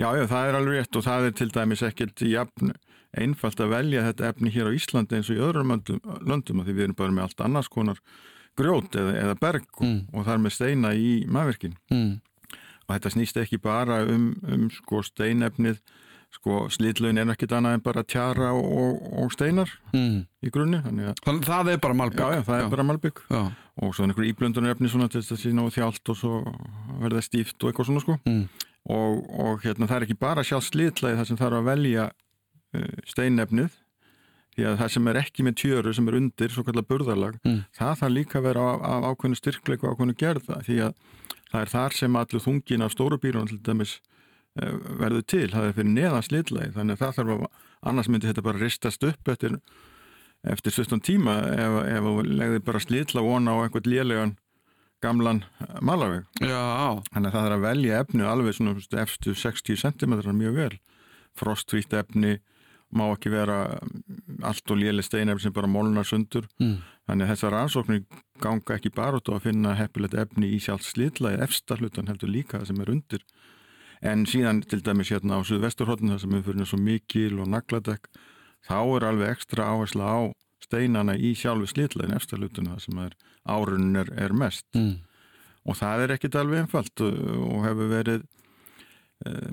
Já, 0.00 0.08
já, 0.18 0.24
það 0.32 0.48
er 0.48 0.58
alveg 0.58 0.80
rétt 0.80 0.98
og 0.98 1.06
það 1.06 1.28
er 1.28 1.38
til 1.38 1.50
dæmis 1.54 1.86
ekkert 1.86 2.26
jafn 2.26 2.74
einfalt 3.12 3.60
að 3.60 3.74
velja 3.74 4.04
þetta 4.08 4.28
efni 4.32 4.52
hér 4.54 4.70
á 4.72 4.76
Íslandi 4.76 5.18
eins 5.18 5.30
og 5.30 5.38
í 5.38 5.42
öðrum 5.44 5.72
löndum, 5.74 6.62
því 6.64 6.72
við 6.72 6.84
erum 6.86 6.98
bara 6.98 7.16
með 7.16 7.28
allt 7.28 7.42
annars 7.44 7.68
konar 7.72 8.00
grjót 8.56 8.96
eða, 8.96 9.16
eða 9.20 9.38
berg 9.40 9.66
mm. 9.80 9.98
og 10.12 10.26
það 10.26 10.34
er 10.34 10.44
með 10.44 10.54
steina 10.56 10.94
í 10.96 11.10
maðurverkin. 11.28 11.78
Mm 11.92 12.20
og 12.86 12.94
þetta 12.94 13.12
snýst 13.14 13.42
ekki 13.42 13.60
bara 13.62 14.02
um, 14.08 14.32
um 14.48 14.70
sko 14.72 15.02
steinefnið 15.06 15.80
sko 16.32 16.62
slítlun 16.72 17.20
er 17.20 17.28
ekkit 17.34 17.52
annað 17.58 17.76
en 17.76 17.84
bara 17.84 18.04
tjara 18.08 18.54
og, 18.56 19.02
og 19.20 19.32
steinar 19.34 19.68
mm. 19.92 20.22
í 20.40 20.52
grunni 20.52 20.80
þannig 20.84 21.10
að 21.12 21.42
það 21.44 21.72
er 21.74 21.82
bara 21.82 21.96
malbygg 21.98 22.22
já, 22.22 22.38
já, 22.38 22.44
það 22.46 22.60
já. 22.60 22.64
er 22.64 22.72
bara 22.72 22.86
malbygg 22.88 23.22
og 23.32 23.92
svo 23.92 24.06
einhver 24.06 24.28
íblöndunarefni 24.30 24.88
svona 24.92 25.10
til 25.12 25.20
þess 25.20 25.36
að 25.36 25.42
sína 25.42 25.66
og 25.66 25.74
þjált 25.76 26.12
og 26.14 26.18
svo 26.22 26.40
verða 27.02 27.24
stíft 27.24 27.58
og 27.60 27.68
eitthvað 27.68 27.90
svona 27.90 28.04
sko 28.04 28.16
mm. 28.24 28.42
og, 28.96 29.20
og 29.44 29.66
hérna 29.66 29.90
það 29.90 29.98
er 29.98 30.08
ekki 30.08 30.18
bara 30.24 30.46
sjálf 30.46 30.70
slítlaði 30.70 31.20
það 31.20 31.30
sem 31.30 31.40
þarf 31.42 31.60
að 31.60 31.68
velja 31.68 32.08
steinefnið 33.08 33.78
því 34.52 34.66
að 34.68 34.78
það 34.82 34.92
sem 34.94 35.08
er 35.08 35.18
ekki 35.22 35.44
með 35.46 35.58
tjöru 35.62 35.92
sem 35.96 36.08
er 36.08 36.16
undir, 36.18 36.52
svo 36.52 36.64
kallar 36.66 36.86
burðarlag 36.88 37.38
mm. 37.40 37.60
það 37.76 37.92
þarf 38.02 38.14
líka 38.16 38.40
að 38.40 38.48
vera 38.50 38.64
af, 38.72 38.82
af 38.88 39.06
ákveðinu 39.10 39.40
styrkleik 39.40 39.84
og 39.84 39.94
ákveðinu 39.94 40.16
gerða 40.20 40.58
því 40.66 40.78
að 40.88 40.96
það 41.52 41.60
er 41.62 41.72
þar 41.72 41.96
sem 41.96 42.18
allur 42.20 42.44
þungin 42.46 42.84
af 42.84 42.92
stóru 42.92 43.20
bírun 43.22 43.48
til 43.48 43.60
dæmis 43.64 43.94
eh, 44.60 44.76
verður 45.00 45.24
til, 45.32 45.46
það 45.54 45.68
er 45.68 45.78
fyrir 45.78 45.96
neðan 45.96 46.28
slillagi 46.28 46.76
þannig 46.76 46.98
að 46.98 47.04
það 47.04 47.16
þarf 47.18 47.34
að, 47.34 47.64
annars 47.92 48.12
myndi 48.12 48.30
þetta 48.30 48.46
bara 48.48 48.62
ristast 48.62 49.08
upp 49.08 49.32
eftir, 49.32 49.58
eftir 50.54 50.76
17 50.76 51.04
tíma 51.08 51.38
ef, 51.56 51.80
ef 51.96 52.08
þú 52.08 52.14
legði 52.28 52.64
bara 52.68 52.84
slilla 52.84 53.24
vona 53.24 53.56
á 53.56 53.62
einhvern 53.64 53.88
lélegan 53.88 54.36
gamlan 55.02 55.42
malaveg 55.82 56.28
þannig 57.10 57.28
að 57.28 57.34
það 57.34 57.46
er 57.46 57.56
að 57.56 57.64
velja 57.64 58.00
efni 58.04 58.26
alveg 58.28 58.54
svona 58.54 59.02
eftir 59.02 59.34
60 59.34 59.80
cm 59.80 60.14
mjög 60.38 60.58
vel. 60.60 60.74
Frostvítt 61.34 61.96
efni 61.96 62.36
má 62.92 63.06
ekki 63.12 63.32
vera 63.32 63.58
allt 64.44 64.72
og 64.72 64.80
léli 64.80 65.04
steinefni 65.04 65.46
sem 65.46 65.54
bara 65.54 65.70
molnar 65.70 66.06
sundur 66.08 66.46
mm. 66.60 66.74
þannig 67.08 67.26
að 67.26 67.32
þessar 67.32 67.56
ansóknir 67.62 68.02
ganga 68.42 68.76
ekki 68.76 68.92
bara 68.94 69.20
út 69.20 69.30
á 69.32 69.36
að 69.36 69.46
finna 69.46 69.76
heppilegt 69.78 70.18
efni 70.18 70.52
í 70.56 70.60
sjálf 70.62 70.84
slitlaði 70.86 71.40
efsta 71.46 71.78
hlutan 71.80 72.10
heldur 72.10 72.32
líka 72.32 72.60
það 72.60 72.70
sem 72.70 72.82
er 72.84 72.92
undir 72.92 73.24
en 74.12 74.26
síðan 74.26 74.62
til 74.66 74.82
dæmis 74.84 75.12
hérna 75.14 75.38
á 75.38 75.46
Suðvesturhóttin 75.46 76.12
það 76.12 76.22
sem 76.24 76.36
er 76.36 76.44
fyrir 76.46 76.68
svo 76.68 76.80
mikil 76.82 77.40
og 77.42 77.50
nagladekk 77.52 78.10
þá 78.66 78.78
er 78.82 79.08
alveg 79.08 79.36
ekstra 79.36 79.70
áhersla 79.70 80.10
á 80.10 80.20
steinana 80.62 81.16
í 81.16 81.32
sjálfu 81.38 81.70
slitlaðin 81.70 82.16
efsta 82.18 82.38
hlutuna 82.38 82.76
það 82.76 82.84
sem 82.86 83.02
árunn 83.52 83.96
er, 83.98 84.36
mest 84.36 84.66
mm. 84.76 84.94
og 85.66 85.78
það 85.78 86.04
er 86.04 86.16
ekkit 86.16 86.38
alveg 86.38 86.64
einfalt 86.64 87.02
og 87.02 87.58
hefur 87.66 87.90
verið 87.90 88.26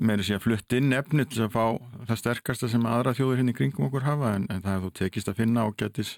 meiri 0.01 0.25
sé 0.25 0.37
að 0.37 0.45
flutt 0.47 0.75
inn 0.77 0.93
efni 0.97 1.25
til 1.29 1.45
að 1.45 1.53
fá 1.53 1.65
það 2.09 2.21
sterkasta 2.23 2.69
sem 2.71 2.85
aðra 2.89 3.13
þjóður 3.17 3.41
hérna 3.41 3.53
í 3.53 3.57
kringum 3.59 3.87
okkur 3.89 4.07
hafa 4.07 4.33
en, 4.37 4.47
en 4.49 4.63
það 4.63 4.75
hefur 4.75 4.89
þú 4.89 4.99
tekist 5.01 5.31
að 5.31 5.41
finna 5.43 5.65
og 5.69 5.75
getis 5.79 6.15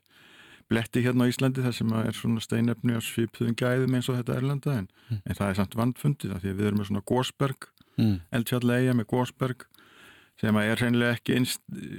bletti 0.72 1.04
hérna 1.04 1.28
á 1.28 1.32
Íslandi 1.32 1.66
þar 1.66 1.76
sem 1.76 1.96
er 2.00 2.16
svona 2.16 2.44
steinefni 2.44 2.96
á 2.96 3.02
svipuðum 3.04 3.58
gæðum 3.60 3.98
eins 3.98 4.08
og 4.12 4.22
þetta 4.22 4.38
Erlanda 4.40 4.78
en, 4.80 4.88
mm. 5.10 5.20
en 5.26 5.40
það 5.40 5.50
er 5.50 5.60
samt 5.60 5.76
vandfundið 5.80 6.38
því 6.38 6.54
að 6.54 6.62
við 6.62 6.70
erum 6.70 6.80
með 6.80 6.90
svona 6.92 7.04
gósberg 7.12 7.68
mm. 7.98 8.16
eldfjallega 8.40 8.96
með 8.96 9.10
gósberg 9.12 9.68
sem 10.42 10.62
er 10.62 10.80
reynilega 10.80 11.18
ekki 11.18 11.36
eins 11.38 11.58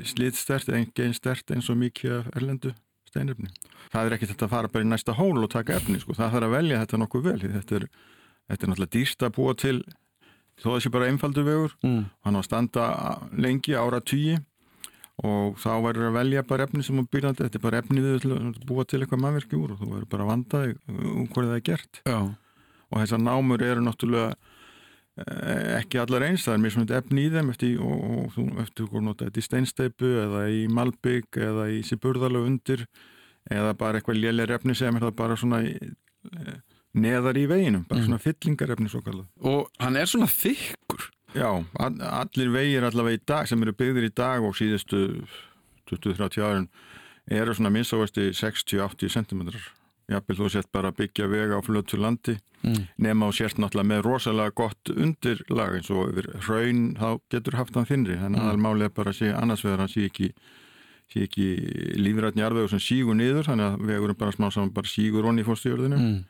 slítstert 0.09 0.73
ekki 0.73 1.05
eins 1.07 1.21
stert 1.21 1.53
eins 1.55 1.69
og 1.71 1.79
mikið 1.83 2.17
af 2.17 2.33
Erlendu 2.39 2.73
steinefni. 3.13 3.53
Það 3.93 4.09
er 4.09 4.17
ekki 4.17 4.31
þetta 4.31 4.49
að 4.49 4.55
fara 4.55 4.73
bara 4.73 4.87
í 4.87 4.89
næsta 4.89 5.15
hól 5.19 5.37
og 5.45 5.51
taka 5.53 5.77
efni 5.77 6.01
sko, 6.01 6.17
það 6.17 6.37
þarf 6.37 6.49
að 6.49 6.55
velja 6.57 6.81
þetta 6.83 7.01
nokkuð 7.03 7.27
vel 7.29 7.39
þetta 7.43 7.77
er, 7.79 7.87
þetta 8.49 8.67
er 8.67 8.73
náttúrulega 8.73 8.95
dýrst 8.97 9.27
að 9.27 9.35
búa 9.37 9.55
til 9.61 9.77
þó 10.61 10.69
þessi 10.77 10.93
bara 10.95 11.09
einfaldur 11.11 11.47
vegur 11.47 11.77
mm. 11.83 12.01
hann 12.27 12.39
á 12.39 12.41
að 12.41 12.49
standa 12.49 12.87
lengi 13.33 13.77
ára 13.79 14.03
tíi 14.05 14.39
og 15.23 15.59
þá 15.61 15.73
verður 15.85 16.09
að 16.09 16.17
velja 16.17 16.45
bara 16.47 16.67
efni 16.67 16.85
sem 16.85 16.97
hún 16.99 17.09
byrjandi, 17.11 17.45
þetta 17.45 17.59
er 17.59 17.65
bara 17.67 17.83
efni 17.83 18.03
við 18.03 18.25
að 18.33 18.63
búa 18.67 18.85
til 18.89 19.03
eitthvað 19.03 19.23
mannverki 19.23 19.59
úr 19.59 19.75
og 19.75 19.83
þú 19.83 19.91
verður 19.91 20.09
bara 20.15 20.25
að 20.25 20.33
vanda 20.33 20.63
um 20.89 21.29
hverju 21.29 21.51
það 21.51 21.59
er 21.59 21.67
gert 21.69 22.01
Já. 22.09 22.19
og 22.89 22.97
þessar 22.97 23.23
námur 23.23 23.65
eru 23.67 23.85
náttúrulega 23.85 24.33
eh, 25.21 25.69
ekki 25.79 26.01
allar 26.03 26.27
eins, 26.27 26.47
það 26.47 26.57
er 26.57 26.63
mjög 26.65 26.77
svona 26.77 26.99
efni 26.99 27.27
í 27.27 27.33
þeim 27.37 27.53
eftir, 27.53 27.77
og, 27.85 28.05
og 28.17 28.37
þú 28.37 28.47
eftir 28.65 28.89
að 28.89 29.07
nota 29.09 29.29
þetta 29.29 29.43
í 29.43 29.49
steinsteipu 29.49 30.13
eða 30.25 30.45
í 30.51 30.63
malbygg 30.81 31.41
eða 31.51 31.69
í 31.77 31.83
síburðarlega 31.87 32.51
undir 32.51 32.87
eða 33.53 33.77
bara 33.79 34.01
eitthvað 34.01 34.23
lélir 34.23 34.57
efni 34.57 34.77
sem 34.79 34.97
er 34.97 35.07
það 35.07 35.19
bara 35.21 35.39
svona 35.39 35.63
eh, 35.67 36.57
neðar 36.93 37.39
í 37.41 37.47
veginum, 37.49 37.85
bara 37.89 38.03
mm. 38.03 38.09
svona 38.09 38.23
fyllingarefni 38.23 38.93
svo 38.93 39.03
kallað. 39.05 39.27
Og 39.49 39.69
hann 39.81 39.99
er 40.01 40.11
svona 40.11 40.29
þykkur? 40.31 41.09
Já, 41.33 41.49
all, 41.81 41.95
allir 42.05 42.51
vegir 42.53 42.85
allavega 42.85 43.17
í 43.17 43.23
dag 43.33 43.49
sem 43.49 43.63
eru 43.65 43.73
byggðir 43.77 44.11
í 44.11 44.15
dag 44.17 44.45
og 44.45 44.57
síðustu 44.59 45.05
20-30 45.89 46.45
árin 46.45 46.69
eru 47.33 47.55
svona 47.57 47.73
minnsáðasti 47.73 48.33
60-80 48.37 49.15
cm. 49.17 49.47
Jafnvel 50.13 50.37
þú 50.37 50.49
sett 50.53 50.69
bara 50.75 50.93
byggja 50.93 51.29
vega 51.31 51.57
á 51.57 51.65
flötu 51.65 51.97
landi 52.01 52.35
mm. 52.63 52.89
nema 53.03 53.29
og 53.31 53.37
sért 53.37 53.61
náttúrulega 53.61 53.89
með 53.89 54.03
rosalega 54.07 54.55
gott 54.59 54.93
undirlag 54.93 55.79
eins 55.79 55.93
og 55.95 56.11
yfir 56.11 56.29
hraun 56.47 56.83
þá 56.99 57.09
getur 57.33 57.59
haft 57.61 57.79
hann 57.79 57.89
þinri, 57.89 58.19
þannig 58.21 58.43
að 58.43 58.49
mm. 58.49 58.53
almálega 58.57 58.95
bara 58.99 59.15
sé 59.17 59.31
annars 59.33 59.65
vegar 59.65 59.85
hann 59.85 59.93
sé 59.93 60.07
ekki 60.11 60.33
sé 61.13 61.27
ekki 61.27 61.47
lífrætni 62.01 62.45
arvegu 62.45 62.71
sem 62.73 62.83
sígur 62.83 63.17
niður, 63.19 63.47
þannig 63.49 63.69
að 63.69 63.89
vegurum 63.93 64.19
bara 64.19 64.35
smá 64.35 64.49
saman 64.51 64.75
bara 64.75 64.91
sígur 64.91 65.29
onni 65.29 65.45
í 65.45 65.49
fórstjórðinu 65.49 65.99
mm. 65.99 66.21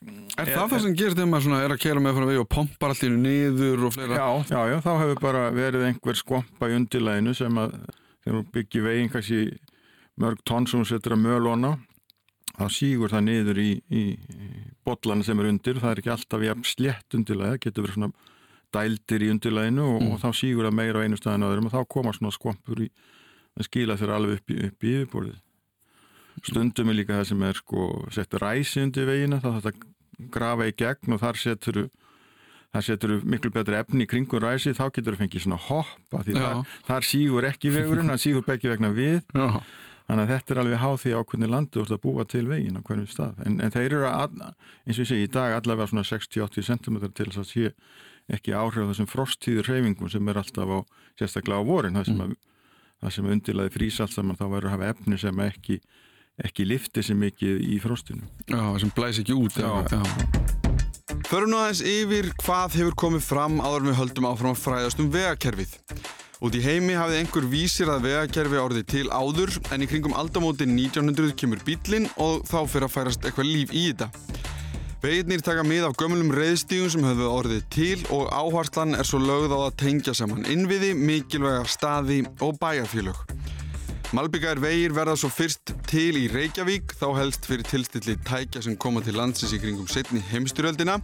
Er 0.00 0.48
það 0.48 0.70
það 0.70 0.82
sem 0.86 0.94
gerst 0.96 1.18
þegar 1.18 1.28
maður 1.28 1.54
er 1.58 1.74
að 1.74 1.82
kera 1.82 2.00
með 2.00 2.14
frá 2.16 2.26
vegi 2.30 2.40
og 2.40 2.46
pompar 2.48 2.94
allir 2.94 3.16
niður 3.20 3.82
og 3.84 3.92
fleira? 3.92 4.16
Já, 4.16 4.28
já, 4.48 4.60
já, 4.70 4.76
þá 4.86 4.92
hefur 5.02 5.20
bara 5.20 5.42
verið 5.52 5.84
einhver 5.90 6.16
skompa 6.16 6.70
í 6.70 6.76
undirleginu 6.78 7.34
sem 7.36 7.60
að 7.60 7.74
byggir 8.54 8.86
veginn 8.86 9.12
kannski 9.12 9.42
mörg 10.20 10.40
tónn 10.48 10.68
sem 10.70 10.80
þú 10.80 10.88
setur 10.88 11.16
að 11.16 11.24
mölona 11.26 11.74
þá 12.56 12.64
sígur 12.72 13.12
það 13.12 13.26
niður 13.28 13.60
í, 13.60 13.68
í, 13.92 14.02
botlana 14.84 15.26
sem 15.26 15.38
er 15.40 15.50
undir 15.50 15.80
það 15.80 15.92
er 15.92 16.02
ekki 16.02 16.14
alltaf 16.14 16.46
jafn 16.48 16.66
slett 16.68 17.16
undirlega 17.16 17.54
það 17.54 17.62
getur 17.66 17.86
verið 17.86 17.98
svona 17.98 18.10
dældir 18.70 19.26
í 19.26 19.30
undirleginu 19.34 19.84
og, 19.84 20.00
mm. 20.00 20.10
og 20.14 20.24
þá 20.24 20.40
sígur 20.40 20.68
það 20.68 20.76
meira 20.80 21.00
á 21.00 21.04
einu 21.04 21.20
staðin 21.20 21.46
öðrum 21.48 21.68
og 21.68 21.76
þá 21.76 21.80
koma 21.96 22.16
svona 22.16 22.34
skompur 22.34 22.82
í 22.86 22.90
að 23.58 23.68
skila 23.68 24.00
þeirra 24.00 24.18
alveg 24.20 24.40
upp 24.40 24.52
í, 24.52 24.58
upp 24.68 24.84
í 24.84 24.96
yfirborðið 24.98 25.38
stundum 26.46 26.92
er 26.92 27.00
líka 27.00 27.18
það 27.18 27.30
sem 27.32 27.48
er 27.48 27.58
sko 27.58 27.86
sett 28.14 28.36
ræsi 28.40 28.84
undir 28.84 29.08
vegina 29.08 29.40
þá 29.42 29.50
þetta 29.58 29.89
grafa 30.32 30.68
í 30.68 30.76
gegn 30.76 31.16
og 31.16 31.22
þar 31.22 31.40
setur 31.40 31.82
þar 32.70 32.86
setur 32.86 33.14
miklu 33.26 33.50
betri 33.54 33.78
efni 33.80 34.06
í 34.06 34.10
kringun 34.10 34.42
ræsi 34.44 34.74
þá 34.76 34.86
getur 34.94 35.16
það 35.16 35.22
fengið 35.24 35.46
svona 35.46 35.60
hoppa 35.66 36.24
því 36.26 36.36
þar, 36.38 36.74
þar 36.86 37.06
sígur 37.08 37.46
ekki 37.48 37.72
vegurinn 37.74 38.12
það 38.12 38.20
sígur 38.24 38.46
begge 38.46 38.70
vegna 38.70 38.92
við 38.94 39.16
Já. 39.34 39.48
þannig 40.06 40.22
að 40.22 40.30
þetta 40.34 40.54
er 40.54 40.60
alveg 40.62 40.82
háð 40.84 40.98
því 41.02 41.14
ákveðni 41.18 41.50
landu 41.50 41.82
að 41.86 42.02
búa 42.04 42.26
til 42.30 42.44
vegin 42.50 42.78
á 42.78 42.82
hverjum 42.86 43.08
stað 43.10 43.42
en, 43.46 43.58
en 43.58 43.74
þeir 43.74 43.88
eru 43.88 44.06
að, 44.10 44.38
eins 44.86 45.00
og 45.00 45.02
ég 45.02 45.10
segi 45.10 45.26
í 45.26 45.32
dag 45.34 45.56
allavega 45.56 45.90
svona 45.90 46.06
60-80 46.06 46.68
cm 46.70 47.00
til 47.10 47.28
þess 47.32 47.42
að 47.42 47.50
sé 47.50 47.72
ekki 48.30 48.54
áhrif 48.54 48.86
þessum 48.92 49.10
frosttíður 49.10 49.72
hreyfingum 49.72 50.12
sem 50.12 50.30
er 50.30 50.38
alltaf 50.38 50.70
á 50.70 50.78
sérstaklega 51.18 51.58
á 51.58 51.66
vorin 51.66 51.98
það 51.98 52.12
sem, 52.12 52.22
mm. 52.22 53.10
sem 53.16 53.32
undirlaði 53.34 53.74
frís 53.74 53.98
allt 53.98 54.14
saman 54.14 54.38
þá 54.38 54.46
verður 54.46 54.70
að 54.70 54.76
hafa 54.76 54.92
efni 54.94 55.18
sem 55.18 55.42
ekki 55.42 55.80
ekki 56.44 56.66
lifti 56.68 57.04
sem 57.04 57.18
mikið 57.20 57.60
í 57.74 57.80
frostinu. 57.82 58.26
Já, 58.48 58.62
sem 58.80 58.92
blæs 58.96 59.20
ekki 59.22 59.36
út. 59.36 59.58
Já. 59.60 59.84
Já. 59.90 60.02
Förum 61.30 61.52
nú 61.52 61.60
aðeins 61.60 61.84
yfir 61.86 62.30
hvað 62.42 62.78
hefur 62.80 62.96
komið 62.98 63.22
fram 63.22 63.60
áður 63.62 63.90
við 63.90 64.00
höldum 64.00 64.26
áfram 64.30 64.54
að 64.54 64.62
fræðast 64.64 65.02
um 65.02 65.10
vegakerfið. 65.14 65.76
Út 66.40 66.56
í 66.56 66.62
heimi 66.64 66.96
hafið 66.96 67.18
einhver 67.20 67.46
vísir 67.52 67.90
að 67.92 68.06
vegakerfi 68.08 68.58
árið 68.58 68.86
til 68.88 69.04
áður 69.12 69.52
en 69.74 69.84
í 69.84 69.88
kringum 69.90 70.16
aldamóti 70.16 70.64
1900 70.66 71.36
kemur 71.38 71.60
bílinn 71.66 72.08
og 72.16 72.46
þá 72.48 72.58
fyrir 72.64 72.86
að 72.88 72.94
færast 72.94 73.26
eitthvað 73.28 73.50
líf 73.50 73.74
í 73.76 73.84
þetta. 73.90 74.08
Veginnir 75.00 75.44
taka 75.44 75.62
mið 75.64 75.86
af 75.86 75.94
gömulum 76.00 76.32
reyðstígun 76.34 76.90
sem 76.92 77.04
höfðu 77.04 77.28
orðið 77.32 77.68
til 77.72 78.00
og 78.12 78.26
áharslan 78.32 78.98
er 78.98 79.06
svo 79.08 79.20
lögð 79.22 79.54
á 79.56 79.58
að 79.68 79.78
tengja 79.84 80.16
saman 80.16 80.48
innviði, 80.48 80.90
mikilvæga 80.96 81.62
staði 81.68 82.24
og 82.44 82.58
bæjarfélög. 82.60 83.39
Malbyggar 84.10 84.58
vegir 84.58 84.90
verða 84.90 85.12
svo 85.14 85.28
fyrst 85.30 85.70
til 85.86 86.16
í 86.18 86.24
Reykjavík, 86.32 86.96
þá 86.98 87.12
helst 87.14 87.44
fyrir 87.46 87.62
tilstilli 87.68 88.16
tækja 88.26 88.58
sem 88.64 88.74
koma 88.74 88.98
til 89.06 89.14
landsins 89.14 89.52
í 89.54 89.60
kringum 89.62 89.86
setni 89.86 90.18
heimstyrjöldina. 90.32 90.96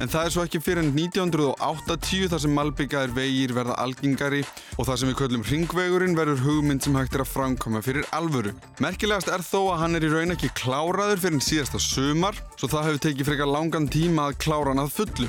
En 0.00 0.08
það 0.08 0.22
er 0.24 0.32
svo 0.32 0.44
ekki 0.46 0.62
fyrir 0.64 0.80
enn 0.80 0.94
1980 0.96 2.30
þar 2.32 2.40
sem 2.40 2.54
Malbyggar 2.56 3.12
vegir 3.12 3.52
verða 3.52 3.76
algengari 3.82 4.40
og 4.78 4.88
það 4.88 5.00
sem 5.02 5.10
við 5.10 5.18
köllum 5.18 5.44
ringvegurinn 5.50 6.16
verður 6.16 6.40
hugmynd 6.46 6.86
sem 6.86 6.96
hægt 6.96 7.18
er 7.18 7.26
að 7.26 7.34
framkoma 7.34 7.82
fyrir 7.84 8.08
alvöru. 8.16 8.54
Merkilegast 8.80 9.28
er 9.28 9.44
þó 9.44 9.74
að 9.74 9.82
hann 9.82 9.98
er 9.98 10.08
í 10.08 10.14
raun 10.14 10.32
ekki 10.32 10.54
kláraður 10.56 11.20
fyrir 11.26 11.36
en 11.36 11.44
síðasta 11.44 11.82
sumar, 11.82 12.40
svo 12.56 12.72
það 12.72 12.88
hefur 12.88 13.04
tekið 13.10 13.28
frekar 13.28 13.52
langan 13.52 13.90
tíma 13.92 14.30
að 14.30 14.40
klára 14.46 14.72
hann 14.72 14.86
að 14.86 14.96
fullu. 15.02 15.28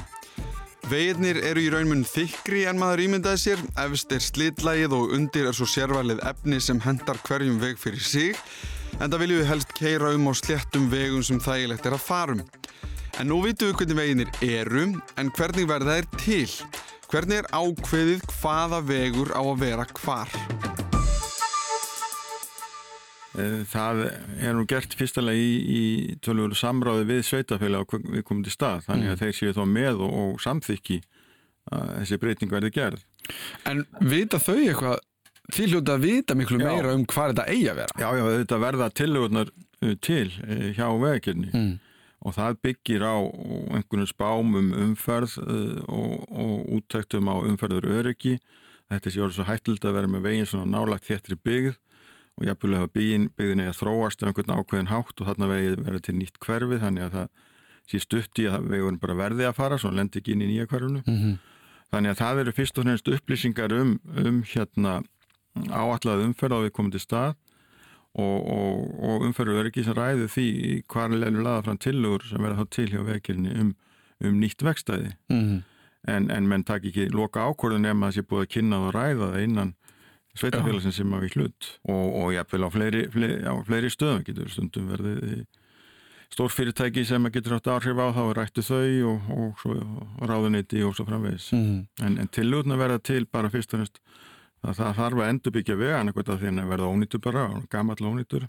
Veginnir 0.90 1.38
eru 1.46 1.62
í 1.62 1.68
raunmun 1.70 2.00
þykri 2.08 2.64
en 2.70 2.80
maður 2.82 3.04
ímyndaði 3.04 3.40
sér, 3.44 3.60
efst 3.84 4.14
er 4.16 4.24
slitlægið 4.26 4.96
og 4.98 5.12
undir 5.14 5.46
er 5.46 5.54
svo 5.54 5.68
sérvalið 5.70 6.24
efni 6.26 6.58
sem 6.66 6.80
hendar 6.82 7.20
hverjum 7.28 7.60
veg 7.62 7.78
fyrir 7.78 8.02
sig 8.02 8.40
en 8.98 9.06
það 9.06 9.22
viljum 9.22 9.42
við 9.44 9.50
helst 9.52 9.76
keira 9.78 10.14
um 10.18 10.26
á 10.26 10.34
sléttum 10.40 10.88
vegum 10.90 11.22
sem 11.26 11.42
þægilegt 11.46 11.86
er 11.86 11.98
að 12.00 12.08
farum. 12.08 12.42
En 13.22 13.30
nú 13.30 13.38
vitum 13.46 13.70
við 13.70 13.84
hvernig 13.84 14.00
veginnir 14.02 14.34
eru, 14.48 14.88
en 15.22 15.30
hvernig 15.38 15.70
verða 15.70 16.00
þeir 16.00 16.10
til? 16.26 16.58
Hvernig 17.10 17.44
er 17.44 17.52
ákveðið 17.54 18.26
hvaða 18.40 18.82
vegur 18.90 19.36
á 19.38 19.42
að 19.46 19.62
vera 19.62 19.86
hvar? 20.02 20.59
Eh, 23.38 23.62
það 23.70 24.00
er 24.42 24.56
nú 24.58 24.64
gert 24.70 24.96
fyrstulega 24.98 25.38
í, 25.38 25.50
í 25.70 25.82
tölur 26.26 26.56
samráði 26.58 27.06
við 27.12 27.20
sveitafélag 27.28 27.86
og 27.86 28.08
við 28.08 28.24
komum 28.26 28.42
til 28.46 28.54
stað 28.56 28.88
þannig 28.88 29.12
að 29.12 29.14
mm. 29.14 29.20
þeir 29.22 29.36
séu 29.38 29.54
þá 29.54 29.62
með 29.70 30.00
og, 30.02 30.16
og 30.22 30.40
samþykki 30.42 30.98
að 31.70 31.92
þessi 32.00 32.18
breyting 32.24 32.54
verði 32.54 32.72
gerð. 32.74 33.04
En 33.70 33.84
vita 34.02 34.40
þau 34.42 34.56
eitthvað, 34.58 35.04
því 35.54 35.68
hljóta 35.70 35.98
að 36.00 36.08
vita 36.08 36.38
miklu 36.40 36.58
já. 36.58 36.66
meira 36.66 36.96
um 36.98 37.04
hvað 37.12 37.36
þetta 37.36 37.46
eigi 37.54 37.68
að 37.70 37.84
vera? 37.84 38.00
Já, 38.02 38.08
já, 38.18 38.24
þetta 38.40 38.60
verða 38.64 38.88
tilögurnar 38.98 39.52
eh, 39.54 39.94
til 40.08 40.26
eh, 40.48 40.64
hjá 40.80 40.88
veginni 41.04 41.52
mm. 41.54 41.76
og 42.26 42.36
það 42.40 42.58
byggir 42.66 43.06
á 43.06 43.18
einhvern 43.78 44.10
spám 44.10 44.58
um 44.58 44.72
umferð 44.88 45.38
og, 45.86 46.26
og 46.34 46.74
úttæktum 46.80 47.30
á 47.30 47.38
umferður 47.46 47.92
öryggi 48.00 48.40
þetta 48.90 49.14
sé 49.14 49.22
orðið 49.22 49.38
svo 49.38 49.46
hættild 49.46 49.86
að 49.86 50.00
vera 50.00 50.10
með 50.10 50.26
veginn 50.26 50.50
svona 50.50 50.72
nálagt 50.74 51.06
þéttri 51.06 51.38
byggð 51.38 51.78
og 52.40 52.48
jafnvel 52.48 52.78
að 52.80 52.92
byggðin, 52.96 53.30
byggðin 53.36 53.64
eða 53.66 53.76
þróast 53.76 54.24
af 54.24 54.30
einhvern 54.30 54.56
ákveðin 54.56 54.92
hátt 54.94 55.22
og 55.22 55.28
þarna 55.28 55.50
vegið 55.52 55.80
verið 55.84 56.04
til 56.08 56.16
nýtt 56.16 56.40
hverfið 56.40 56.84
þannig 56.86 57.08
að 57.08 57.16
það 57.18 57.28
sé 57.90 58.02
stutt 58.04 58.40
í 58.40 58.48
að 58.48 58.68
vegurinn 58.70 59.02
bara 59.02 59.18
verði 59.18 59.48
að 59.50 59.58
fara 59.58 59.80
svo 59.82 59.92
lendi 59.92 60.22
ekki 60.22 60.36
inn 60.36 60.46
í 60.46 60.50
nýja 60.52 60.70
hverfunu 60.70 61.02
mm 61.02 61.18
-hmm. 61.18 61.38
þannig 61.92 62.12
að 62.14 62.22
það 62.22 62.42
eru 62.44 62.56
fyrst 62.56 62.78
og 62.78 62.86
fremst 62.86 63.12
upplýsingar 63.16 63.74
um, 63.76 64.00
um 64.26 64.44
hérna 64.44 65.02
áallað 65.68 66.26
umferð 66.28 66.56
á 66.56 66.60
við 66.64 66.76
komum 66.78 66.92
til 66.94 67.04
stað 67.04 67.34
og, 68.14 68.38
og, 68.46 68.78
og 69.04 69.26
umferðu 69.28 69.58
verið 69.58 69.72
ekki 69.72 69.86
sem 69.86 69.98
ræðu 69.98 70.30
því 70.36 70.48
hvað 70.88 71.14
er 71.14 71.24
leilur 71.24 71.46
laða 71.48 71.66
fram 71.66 71.78
tilugur 71.78 72.26
sem 72.30 72.46
verða 72.46 72.64
þá 72.64 72.70
til 72.76 72.88
hjá 72.94 73.02
vegkilni 73.06 73.58
um, 73.62 73.76
um 74.24 74.40
nýtt 74.40 74.64
vegstæði 74.66 75.12
mm 75.30 75.42
-hmm. 75.42 75.62
en, 76.14 76.32
en 76.32 76.48
menn 76.48 76.64
takk 76.64 76.86
ekki 76.86 77.10
loka 77.10 77.46
ákvörðun 77.46 77.90
ef 77.90 77.96
maður 77.96 78.16
sé 78.16 78.22
búið 78.22 78.46
að 78.46 78.52
kynna 78.54 78.78
og 78.88 78.94
ræða 78.94 79.34
það 79.34 79.44
innan 79.44 79.74
sveitafélagsin 80.38 80.94
sem 80.96 81.16
við 81.20 81.38
hlut. 81.38 81.72
Og, 81.90 82.06
og 82.22 82.34
jáfnvel 82.36 82.68
á 82.68 82.70
fleiri, 82.74 83.08
fleiri, 83.14 83.40
á 83.46 83.54
fleiri 83.66 83.90
stöðum. 83.94 84.24
Getur 84.28 84.52
stundum 84.54 84.92
verðið 84.94 85.46
stór 86.30 86.54
fyrirtæki 86.54 87.04
sem 87.10 87.26
getur 87.34 87.58
átt 87.58 87.70
áhrif 87.74 87.98
á 87.98 88.08
þá 88.14 88.22
er 88.28 88.38
rættu 88.38 88.62
þau 88.62 89.12
og, 89.12 89.30
og, 89.34 89.64
og 90.22 90.26
ráðuniti 90.30 90.84
og 90.86 90.94
svo 90.96 91.08
framvegis. 91.08 91.52
Mm 91.54 91.64
-hmm. 91.66 92.06
en, 92.06 92.18
en 92.22 92.28
tilutna 92.28 92.78
verða 92.78 93.00
til 93.00 93.26
bara 93.26 93.50
fyrst 93.50 93.74
og 93.74 93.80
næst 93.80 94.02
að 94.62 94.80
það 94.80 94.98
þarf 95.00 95.22
að 95.22 95.30
endurbyggja 95.32 95.76
vegan 95.80 96.12
eitthvað 96.12 96.40
því 96.42 96.52
að 96.52 96.72
verða 96.74 96.92
ónýttur 96.92 97.22
bara 97.24 97.44
gammal 97.72 97.96
ónýttur 97.96 98.48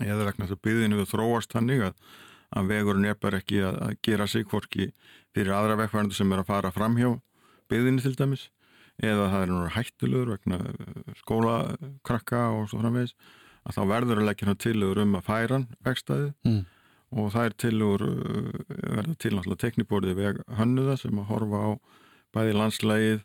eða 0.00 0.24
vegna 0.24 0.46
þess 0.46 0.56
að 0.56 0.62
byggðinu 0.64 1.00
við 1.00 1.10
þróast 1.12 1.52
þannig 1.52 1.84
að, 1.88 1.94
að 2.56 2.68
vegurinn 2.72 3.08
er 3.10 3.18
bara 3.20 3.40
ekki 3.42 3.60
að, 3.64 3.78
að 3.86 3.96
gera 4.02 4.26
sig 4.26 4.46
hvorki 4.48 4.90
fyrir 5.34 5.52
aðra 5.52 5.76
vegfærandu 5.82 6.16
sem 6.16 6.32
er 6.32 6.42
að 6.42 6.50
fara 6.52 6.72
fram 6.72 6.96
hjá 6.96 7.10
byggðinu 7.68 8.04
til 8.04 8.14
dæmis 8.16 8.48
eða 9.02 9.26
það 9.32 9.42
er 9.42 9.50
náttúrulega 9.50 9.74
hættilegur 9.76 10.32
vegna 10.32 10.60
eh, 10.72 11.12
skólakrakka 11.20 12.40
og 12.56 12.70
svo 12.70 12.80
framvegis 12.80 13.14
að 13.66 13.76
þá 13.76 13.82
verður 13.90 14.22
að 14.22 14.28
leggja 14.30 14.48
hann 14.48 14.62
tilugur 14.62 15.02
um 15.02 15.14
að 15.18 15.26
færa 15.26 15.58
hann 15.58 15.68
vegstæði 15.84 16.32
mm. 16.46 16.60
og 17.20 17.30
það 17.34 17.48
er 17.48 17.56
tilugur 17.64 18.06
eh, 18.08 18.74
verður 18.96 19.20
til 19.20 19.32
náttúrulega 19.34 19.62
tekniborðið 19.66 20.20
veg 20.22 20.42
hönnuða 20.60 20.98
sem 21.02 21.20
að 21.20 21.30
horfa 21.32 21.62
á 21.62 21.70
bæði 22.36 22.56
landslægið 22.56 23.24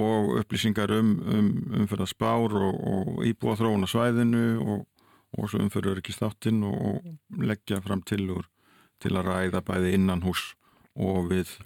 og 0.00 0.36
upplýsingar 0.38 0.92
um, 0.94 1.16
um 1.26 1.50
umfyrða 1.80 2.06
spár 2.06 2.54
og, 2.54 2.76
og 2.92 3.24
íbúa 3.26 3.56
þróun 3.58 3.86
á 3.86 3.88
svæðinu 3.90 4.44
og, 4.62 4.86
og 5.34 5.50
svo 5.50 5.64
umfyrður 5.64 5.98
ekki 6.02 6.14
státtinn 6.14 6.62
og, 6.66 6.76
og 7.00 7.42
leggja 7.42 7.80
fram 7.82 8.04
tilugur 8.06 8.46
til 9.02 9.16
að 9.16 9.32
ræða 9.32 9.64
bæði 9.66 9.96
innan 9.96 10.22
hús 10.22 10.52
og 10.94 11.30
við 11.32 11.56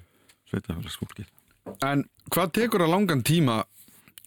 sveitafélagsfólkið. 0.48 1.28
En 1.84 2.04
hvað 2.32 2.52
tekur 2.58 2.84
það 2.84 2.92
langan 2.92 3.22
tíma 3.24 3.62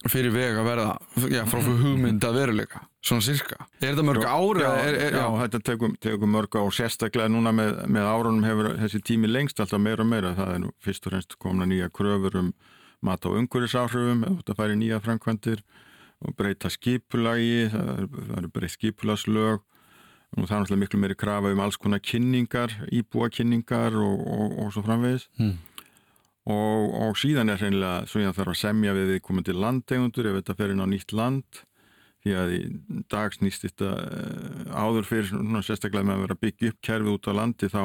fyrir 0.08 0.32
veg 0.34 0.60
að 0.60 0.67
verða 0.67 0.91
já, 1.32 1.41
frá 1.50 1.62
hugmynd 1.84 2.25
að 2.25 2.39
veruleika? 2.41 2.84
Svona 3.08 3.24
sirka? 3.24 3.67
Er 3.79 3.94
þetta 3.94 4.06
mörg 4.08 4.25
ára? 4.25 4.63
Já, 4.63 4.72
er, 4.84 4.98
er, 5.00 5.15
já, 5.15 5.24
já. 5.24 5.27
þetta 5.44 5.62
tekur, 5.70 5.94
tekur 6.03 6.32
mörg 6.32 6.58
ára 6.58 6.65
og 6.67 6.75
sérstaklega 6.75 7.32
núna 7.32 7.53
með, 7.56 7.77
með 7.94 8.10
árunum 8.10 8.48
hefur 8.48 8.72
þessi 8.82 9.03
tími 9.12 9.29
lengst 9.32 9.62
alltaf 9.63 9.82
meira 9.82 10.03
og 10.03 10.12
meira. 10.12 10.34
Það 10.38 10.53
er 10.53 10.63
nú 10.65 10.74
fyrst 10.84 11.08
og 11.08 11.15
reynst 11.15 11.38
komna 11.41 11.70
nýja 11.70 11.91
kröfur 11.94 12.41
um 12.41 12.51
mat 13.06 13.24
á 13.24 13.29
ungurisáhrifum 13.29 14.25
þetta 14.39 14.58
færi 14.58 14.75
nýja 14.79 15.00
framkvæmdir 15.06 15.62
og 16.25 16.34
breyta 16.34 16.72
skipulagi 16.74 17.67
það 17.70 17.91
eru 18.01 18.39
er 18.41 18.51
breytt 18.53 18.75
skipulagslög. 18.75 19.63
Og 20.36 20.44
það 20.44 20.58
er 20.58 20.63
náttúrulega 20.65 20.82
miklu 20.82 21.00
meiri 21.00 21.15
krafa 21.15 21.53
um 21.53 21.62
alls 21.63 21.77
konar 21.79 22.01
kynningar, 22.03 22.74
íbúakynningar 22.91 23.96
og, 23.96 24.25
og, 24.27 24.58
og 24.65 24.74
svo 24.75 24.84
framvegis. 24.84 25.29
Hmm 25.39 25.56
og, 26.48 26.94
og 27.08 27.18
síðan 27.20 27.51
er 27.51 27.62
hreinlega 27.62 28.06
svo 28.08 28.22
ég 28.24 28.36
þarf 28.36 28.54
að 28.54 28.62
semja 28.62 28.94
við 28.96 29.13
við 29.13 29.24
komandi 29.25 29.56
landtegundur 29.56 30.30
ef 30.30 30.38
þetta 30.39 30.56
fer 30.60 30.74
inn 30.74 30.84
á 30.84 30.88
nýtt 30.88 31.16
land. 31.16 31.63
Því 32.25 32.36
að 32.36 32.54
í 32.56 32.62
dag 33.12 33.36
snýst 33.36 33.66
þetta 33.68 33.89
eh, 34.04 34.72
áður 34.74 35.08
fyrir 35.08 35.27
svona, 35.32 35.63
sérstaklega 35.63 36.08
með 36.08 36.16
að 36.16 36.24
vera 36.25 36.39
byggja 36.44 36.72
upp 36.72 36.80
kerfi 36.88 37.12
út 37.13 37.30
á 37.30 37.34
landi 37.38 37.69
þá, 37.72 37.82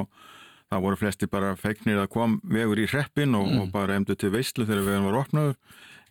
þá 0.72 0.76
voru 0.86 0.98
flesti 0.98 1.28
bara 1.30 1.56
fegnir 1.60 2.00
að 2.02 2.12
kom 2.14 2.38
vegur 2.42 2.80
í 2.80 2.86
hreppin 2.90 3.36
og, 3.38 3.50
mm. 3.50 3.64
og 3.64 3.74
bara 3.74 3.98
emdu 3.98 4.16
til 4.18 4.32
veistlu 4.34 4.66
þegar 4.68 4.86
veginn 4.88 5.10
var 5.10 5.20
opnaður. 5.20 5.58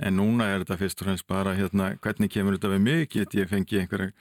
En 0.02 0.17
núna 0.17 0.47
er 0.49 0.63
þetta 0.63 0.80
fyrst 0.82 1.02
og 1.02 1.10
fremst 1.10 1.28
bara 1.30 1.56
hérna 1.58 1.91
hvernig 2.02 2.32
kemur 2.34 2.58
þetta 2.58 2.76
við 2.76 2.86
mig? 2.86 3.10
Get 3.13 3.36
ég 3.38 3.49
fengi 3.52 3.82
einhverja 3.82 4.13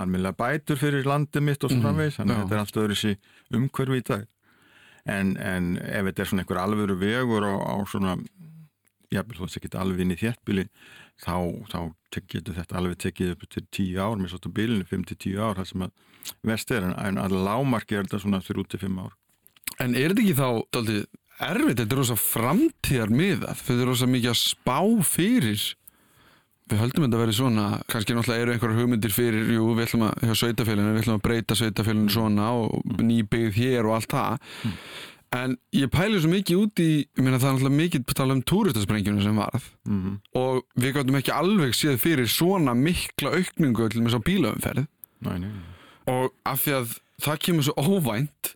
alminlega 0.00 0.36
bætur 0.38 0.78
fyrir 0.80 1.04
landið 1.08 1.44
mitt 1.44 1.64
og 1.64 1.72
svo 1.72 1.78
mm. 1.78 1.84
framvegs 1.84 2.18
þannig 2.20 2.36
að 2.36 2.42
þetta 2.42 2.56
er 2.56 2.62
allt 2.62 2.78
öðru 2.82 2.96
sí 2.96 3.10
umhverfi 3.52 3.98
í 4.00 4.06
dag 4.08 4.22
en, 5.08 5.36
en 5.36 5.76
ef 5.82 6.08
þetta 6.08 6.22
er 6.22 6.30
svona 6.30 6.44
einhver 6.44 6.62
alvöru 6.62 6.98
vegur 7.00 7.46
á, 7.46 7.54
á 7.58 7.74
svona 7.90 8.16
þó 9.12 9.20
að 9.20 9.40
þetta 9.42 9.62
geta 9.66 9.80
alveg 9.82 10.04
inn 10.04 10.14
í 10.14 10.20
þéttbíli 10.20 10.66
þá, 11.20 11.36
þá 11.68 11.80
getur 12.30 12.56
þetta 12.56 12.78
alveg 12.78 13.00
tekið 13.02 13.34
upp 13.34 13.48
til 13.50 13.64
10 13.68 13.98
ár, 14.00 14.16
mér 14.18 14.32
svolítið 14.32 14.54
bílinu 14.56 14.86
5-10 14.88 15.40
ár, 15.40 15.58
það 15.58 15.68
sem 15.70 15.84
að 15.86 15.92
vest 16.48 16.72
er. 16.74 16.86
En 16.86 17.20
að 17.20 17.36
lámarki 17.36 17.98
er 17.98 18.06
þetta 18.06 18.22
svona 18.22 18.40
3-5 18.44 19.02
ár. 19.02 19.12
En 19.82 19.96
er 19.98 20.12
þetta 20.12 20.24
ekki 20.24 20.38
þá 20.38 20.48
dálítið 20.76 21.04
erfitt, 21.42 21.78
þetta 21.80 21.94
er 21.96 22.00
rosa 22.00 22.18
framtíðar 22.20 23.14
miðað, 23.14 23.62
þetta 23.62 23.78
er 23.78 23.90
rosa 23.90 24.10
mikið 24.10 24.32
að 24.32 24.40
spá 24.42 24.78
fyrir 25.08 25.68
Við 26.70 26.78
höldum 26.78 27.04
þetta 27.04 27.18
að 27.18 27.22
vera 27.24 27.34
svona, 27.36 27.64
kannski 27.90 28.14
náttúrulega 28.16 28.44
eru 28.44 28.52
einhverjar 28.54 28.78
hugmyndir 28.78 29.12
fyrir, 29.12 29.48
jú, 29.50 29.64
við 29.76 29.88
ætlum 29.88 30.04
að, 30.06 30.12
hjá 30.28 30.34
sveitafélaginu, 30.40 30.92
við 30.94 31.02
ætlum 31.02 31.18
að 31.18 31.24
breyta 31.26 31.56
sveitafélaginu 31.58 32.14
svona 32.14 32.50
og 32.54 33.02
nýbyggð 33.02 33.58
hér 33.58 33.88
og 33.88 33.96
allt 33.96 34.14
það. 34.14 34.52
Mm. 34.62 34.76
En 35.32 35.54
ég 35.72 35.88
pæli 35.92 36.20
svo 36.20 36.28
mikið 36.28 36.58
út 36.60 36.80
í, 36.84 36.88
ég 37.08 37.24
meina 37.24 37.38
það 37.40 37.48
er 37.48 37.54
náttúrulega 37.56 37.78
mikið 37.80 38.02
að 38.04 38.18
tala 38.18 38.34
um 38.36 38.42
túristasprengjuna 38.50 39.24
sem 39.24 39.38
varð 39.40 39.68
mm. 39.88 40.16
og 40.36 40.58
við 40.76 40.96
gáttum 40.98 41.16
ekki 41.22 41.32
alveg 41.32 41.76
séð 41.76 41.96
fyrir 42.02 42.28
svona 42.28 42.74
mikla 42.76 43.32
aukningu 43.38 43.86
til 43.88 44.02
og 44.02 44.04
með 44.04 44.14
svo 44.14 44.20
bílaumferð. 44.28 44.90
Nei, 45.24 45.36
nei. 45.40 45.52
Og 46.12 46.34
af 46.48 46.60
því 46.66 46.76
að 46.76 46.92
það 47.22 47.40
kemur 47.46 47.68
svo 47.68 47.86
óvænt 47.88 48.52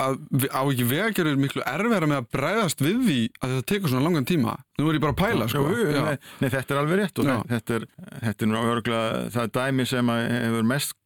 að 0.00 0.18
á 0.50 0.60
ekki 0.62 0.86
vegagerður 0.88 1.40
miklu 1.40 1.64
erfæra 1.68 2.08
með 2.08 2.20
að 2.22 2.28
bregðast 2.36 2.82
við 2.84 3.00
því 3.04 3.20
að 3.40 3.54
þetta 3.54 3.68
tekur 3.72 3.92
svona 3.92 4.06
langan 4.06 4.28
tíma 4.28 4.56
nú 4.80 4.88
er 4.88 4.98
ég 4.98 5.04
bara 5.04 5.14
að 5.14 5.22
pæla 5.22 5.48
sko. 5.50 5.64
nei, 5.68 6.16
nei, 6.40 6.48
þetta 6.48 6.74
er 6.74 6.80
alveg 6.80 7.00
rétt 7.00 7.20
og 7.22 7.30
þetta 7.52 7.78
er, 7.78 7.86
þetta 8.24 8.46
er 8.46 8.50
nú 8.50 8.60
örgulega 8.60 9.24
það 9.34 9.54
dæmi 9.58 9.88
sem 9.90 10.12
hefur 10.14 10.68
mest 10.74 10.96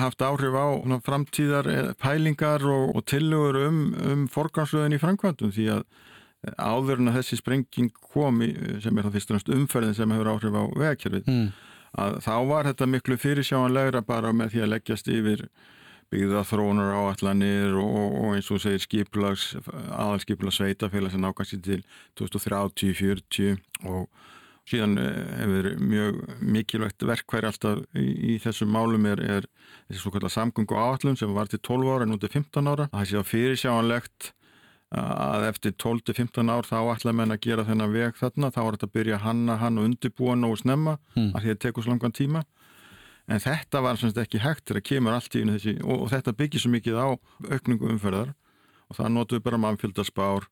haft 0.00 0.24
áhrif 0.24 0.56
á 0.56 0.66
framtíðar 1.04 1.68
eh, 1.68 1.92
pælingar 2.00 2.64
og, 2.64 2.94
og 2.96 3.04
tilugur 3.04 3.58
um, 3.66 3.82
um 4.00 4.24
forgansröðin 4.32 4.96
í 4.96 5.02
framkvæmdum 5.02 5.52
því 5.52 5.68
að 5.74 5.84
áður 6.60 7.00
en 7.00 7.12
að 7.12 7.20
þessi 7.20 7.38
sprenging 7.40 7.92
komi 8.12 8.50
sem 8.82 8.96
er 8.96 9.06
það 9.06 9.16
fyrst 9.16 9.30
og 9.30 9.38
náttúrulega 9.38 9.60
umferðin 9.60 9.96
sem 9.98 10.14
hefur 10.14 10.32
áhrif 10.32 10.56
á 10.56 10.64
vegakerfið 10.80 11.30
mm. 11.30 11.46
að 12.04 12.18
þá 12.24 12.34
var 12.50 12.68
þetta 12.70 12.90
miklu 12.94 13.18
fyrirsjáanlegra 13.20 14.04
bara 14.06 14.32
með 14.36 14.54
því 14.54 14.64
að 14.64 14.72
leggjast 14.74 15.12
yfir 15.12 15.46
byggða 16.12 16.44
þróunar 16.48 16.94
áallanir 16.98 17.74
og, 17.80 18.18
og 18.20 18.36
eins 18.36 18.50
og 18.52 18.62
segir 18.62 18.82
skiplags, 18.82 19.52
aðalskiplags 19.64 20.60
sveitafélag 20.60 21.14
sem 21.14 21.24
nákvæmst 21.24 21.64
til 21.64 21.82
2030-40 22.20 23.58
og 23.90 24.08
síðan 24.68 24.96
eh, 25.00 25.32
hefur 25.40 25.68
mjög 25.80 26.20
mikilvægt 26.40 27.04
verkværi 27.04 27.50
alltaf 27.50 27.82
í, 27.96 28.06
í 28.34 28.38
þessum 28.42 28.72
málum 28.72 29.04
er, 29.10 29.20
er 29.20 29.48
þessi 29.88 30.00
svo 30.00 30.14
kallar 30.14 30.32
samgöngu 30.32 30.78
áallum 30.78 31.18
sem 31.20 31.34
var 31.36 31.50
til 31.52 31.60
12 31.60 31.92
ára 31.92 32.08
en 32.08 32.16
út 32.16 32.24
til 32.24 32.32
15 32.32 32.72
ára. 32.72 32.88
Það 32.94 33.10
sé 33.10 33.20
að 33.20 33.30
fyrirsjáanlegt 33.32 34.32
að 34.94 35.48
eftir 35.48 35.74
12-15 35.82 36.50
ár 36.52 36.68
þá 36.68 36.76
ætla 36.92 37.14
menn 37.16 37.34
að 37.34 37.42
gera 37.48 37.64
þennan 37.66 37.92
veg 37.92 38.18
þarna, 38.18 38.50
þá 38.54 38.60
er 38.62 38.76
þetta 38.76 38.86
að 38.86 38.94
byrja 38.94 39.20
hanna 39.24 39.56
hann 39.58 39.80
og 39.80 39.88
undirbúa 39.88 40.36
nógu 40.38 40.60
snemma 40.60 40.98
mm. 41.16 41.32
að 41.34 41.46
því 41.46 41.54
að 41.54 41.62
tekur 41.64 41.84
svo 41.84 41.94
langan 41.94 42.14
tíma 42.14 42.44
en 43.28 43.40
þetta 43.40 43.80
var 43.84 44.00
semst 44.00 44.18
ekki 44.20 44.42
hægt 44.44 44.68
þegar 44.68 44.84
kemur 44.88 45.16
allt 45.16 45.36
í 45.36 45.44
þessi 45.48 45.78
og, 45.82 46.04
og 46.04 46.10
þetta 46.12 46.36
byggir 46.36 46.60
svo 46.60 46.72
mikið 46.74 46.98
á 47.00 47.08
aukningu 47.50 47.88
umferðar 47.94 48.34
og 48.90 48.98
það 48.98 49.14
notur 49.14 49.44
bara 49.44 49.60
mannfjöldarspár 49.62 50.48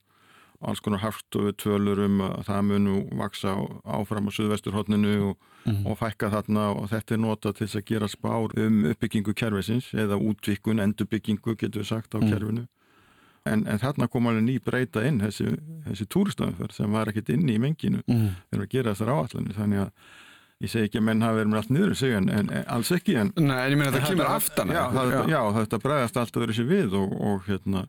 og 0.63 0.69
alls 0.71 0.81
konar 0.81 1.03
hafstofu 1.03 1.53
tölur 1.59 2.05
um 2.07 2.21
að 2.25 2.45
það 2.49 2.67
munu 2.69 2.99
vaksa 3.19 3.55
áfram 3.83 4.31
á 4.31 4.37
suðvesturhóttninu 4.37 5.15
og, 5.29 5.37
mm 5.65 5.73
-hmm. 5.73 5.87
og 5.91 5.99
fækka 5.99 6.31
þarna 6.31 6.69
og 6.79 6.89
þetta 6.91 7.15
er 7.15 7.21
notað 7.21 7.57
til 7.59 7.67
að 7.67 7.85
gera 7.85 8.09
spár 8.09 8.55
um 8.57 8.85
uppbyggingu 8.85 9.35
kervisins 9.35 9.93
eða 9.95 10.17
útvikun, 10.17 10.81
endurbyggingu 10.81 11.57
getur 11.57 11.83
við 11.83 11.89
sagt 11.89 12.15
á 12.15 12.19
mm. 12.21 12.31
kervinu 12.31 12.67
en, 13.45 13.67
en 13.67 13.79
þarna 13.79 14.09
kom 14.09 14.27
alveg 14.27 14.45
ný 14.45 14.59
breyta 14.63 15.05
inn 15.07 15.21
þessi, 15.21 15.57
þessi 15.89 16.07
túristöðumferð 16.07 16.73
sem 16.73 16.93
var 16.93 17.09
ekkit 17.09 17.29
inn 17.29 17.49
í 17.49 17.59
menginu 17.59 18.03
mm. 18.07 18.29
þegar 18.51 18.65
við 18.65 18.71
gera 18.71 18.95
þessar 18.95 19.09
áallanir 19.09 19.59
þannig 19.59 19.79
að 19.79 19.91
ég 20.62 20.70
segi 20.72 20.88
ekki 20.88 21.01
að 21.01 21.07
menn 21.09 21.25
hafa 21.25 21.40
verið 21.40 21.53
með 21.53 21.62
allt 21.62 21.72
niður 21.75 21.94
í 21.94 21.98
sig 21.98 22.14
en, 22.18 22.29
en 22.31 22.53
alls 22.62 22.92
ekki 22.94 23.16
en, 23.18 23.33
Nei, 23.40 23.57
en 23.59 23.75
ég 23.75 23.81
meina 23.81 23.94
það 23.96 24.09
kemur 24.12 24.31
aftan 24.31 24.72
Já, 24.75 24.85
það, 24.94 25.16
já. 25.16 25.22
já 25.35 25.40
þetta 25.59 25.83
bregðast 25.87 26.22
allt 26.22 26.38
öðru 26.42 26.57
sér 26.59 26.70
við 26.70 26.96
og, 27.01 27.16
og 27.18 27.48
hérna 27.48 27.87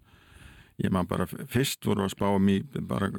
ég 0.81 0.93
maður 0.93 1.09
bara 1.11 1.27
fyrst 1.53 1.85
voru 1.85 2.05
að 2.07 2.15
spá 2.15 2.25
um 2.33 2.49
í 2.49 2.57
bara 2.89 3.11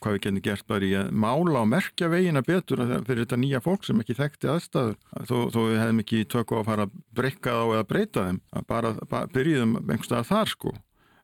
hvað 0.00 0.14
við 0.16 0.22
getum 0.24 0.42
gert 0.44 0.66
bara 0.68 0.86
í 0.86 0.92
að 1.00 1.10
mála 1.16 1.62
og 1.62 1.70
merkja 1.70 2.10
vegina 2.12 2.42
betur 2.44 2.82
fyrir 3.06 3.22
þetta 3.24 3.38
nýja 3.40 3.60
fólk 3.64 3.86
sem 3.88 4.00
ekki 4.02 4.16
þekkti 4.18 4.50
aðstæður. 4.52 4.94
Þó, 5.28 5.36
þó 5.52 5.58
við 5.60 5.80
hefðum 5.80 6.02
ekki 6.04 6.20
tökku 6.32 6.58
að 6.60 6.68
fara 6.68 6.86
að 6.88 6.94
breyka 7.16 7.56
þá 7.56 7.64
eða 7.64 7.88
breyta 7.88 8.26
þeim. 8.28 8.40
Að 8.56 8.68
bara, 8.72 8.92
bara 9.10 9.32
byrjuðum 9.34 9.74
einhverstað 9.80 10.28
þar 10.30 10.52
sko. 10.54 10.74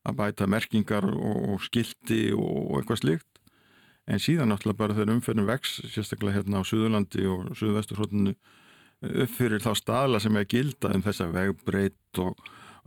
Að 0.06 0.18
bæta 0.20 0.48
merkingar 0.48 1.08
og, 1.12 1.38
og 1.54 1.64
skildi 1.66 2.20
og, 2.36 2.52
og 2.66 2.80
eitthvað 2.80 3.02
slikt 3.02 3.35
en 4.06 4.22
síðan 4.22 4.52
náttúrulega 4.52 4.80
bara 4.82 4.96
þegar 4.96 5.16
umferðin 5.16 5.48
vex 5.48 5.80
sérstaklega 5.92 6.38
hérna 6.38 6.62
á 6.62 6.68
Suðurlandi 6.68 7.26
og 7.30 7.50
Suðvesturhóttinu 7.58 8.36
upp 9.06 9.32
fyrir 9.36 9.62
þá 9.62 9.72
staðla 9.76 10.20
sem 10.22 10.36
er 10.38 10.46
gilda 10.48 10.92
um 10.94 11.04
þessa 11.04 11.28
vegbreytt 11.32 12.22
og 12.22 12.38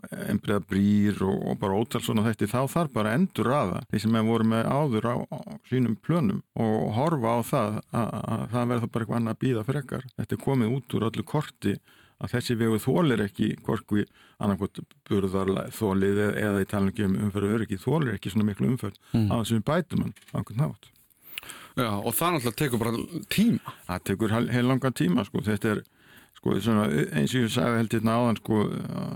einbreiða 0.09 0.63
brýr 0.63 1.21
og, 1.25 1.37
og 1.51 1.57
bara 1.59 1.77
ótal 1.79 2.01
svona 2.03 2.23
þetta 2.27 2.47
þá 2.49 2.59
þarf 2.71 2.93
bara 2.95 3.11
að 3.11 3.19
endur 3.19 3.51
aða 3.51 3.81
því 3.89 4.01
sem 4.03 4.15
við 4.15 4.29
vorum 4.29 4.53
með 4.53 4.69
áður 4.71 5.07
á, 5.11 5.15
á 5.27 5.39
sínum 5.69 5.97
plönum 5.99 6.41
og 6.55 6.91
horfa 6.95 7.35
á 7.35 7.39
það 7.49 7.79
að, 7.91 8.11
að 8.19 8.43
það 8.53 8.69
verður 8.73 8.93
bara 8.93 9.05
eitthvað 9.05 9.19
annað 9.19 9.35
að 9.35 9.41
býða 9.43 9.65
frekar 9.67 10.05
þetta 10.15 10.37
er 10.37 10.43
komið 10.45 10.75
út 10.77 10.95
úr 10.95 11.07
öllu 11.09 11.25
korti 11.27 11.75
að 12.19 12.33
þessi 12.35 12.57
vegu 12.59 12.79
þólir 12.83 13.25
ekki 13.25 13.49
hvorki 13.65 14.05
annarkot 14.39 14.81
burðarlega 15.07 15.75
þólið 15.75 16.23
eða 16.29 16.63
í 16.63 16.69
talningum 16.69 17.15
um 17.15 17.27
umferðu 17.27 17.59
öryggi 17.59 17.79
þólir 17.79 18.15
ekki 18.15 18.33
svona 18.33 18.47
miklu 18.49 18.71
umferð 18.73 18.99
mm. 19.13 19.27
á 19.31 19.35
þessum 19.41 19.67
bætum 19.67 20.07
hann 20.07 20.15
á 20.31 20.35
einhvern 20.39 20.63
nátt 20.63 20.89
Já 21.79 21.91
og 21.95 22.11
það 22.15 22.35
náttúrulega 22.35 22.59
tekur 22.63 22.83
bara 22.83 23.23
tíma. 23.31 23.77
Það 23.87 24.03
tekur 24.11 24.35
heil, 24.35 24.67
langan 24.67 24.95
tíma 24.99 25.25
sko. 25.27 25.43
Þetta 25.45 25.73
er 25.73 25.81
sko 26.39 26.55
svona, 26.63 26.85
eins 27.19 27.33
og 27.35 27.43
ég 27.43 27.51
sagði 27.53 27.81
held 27.81 27.95
hérna 27.97 28.15
áðan 28.19 28.39
sko 28.39 28.61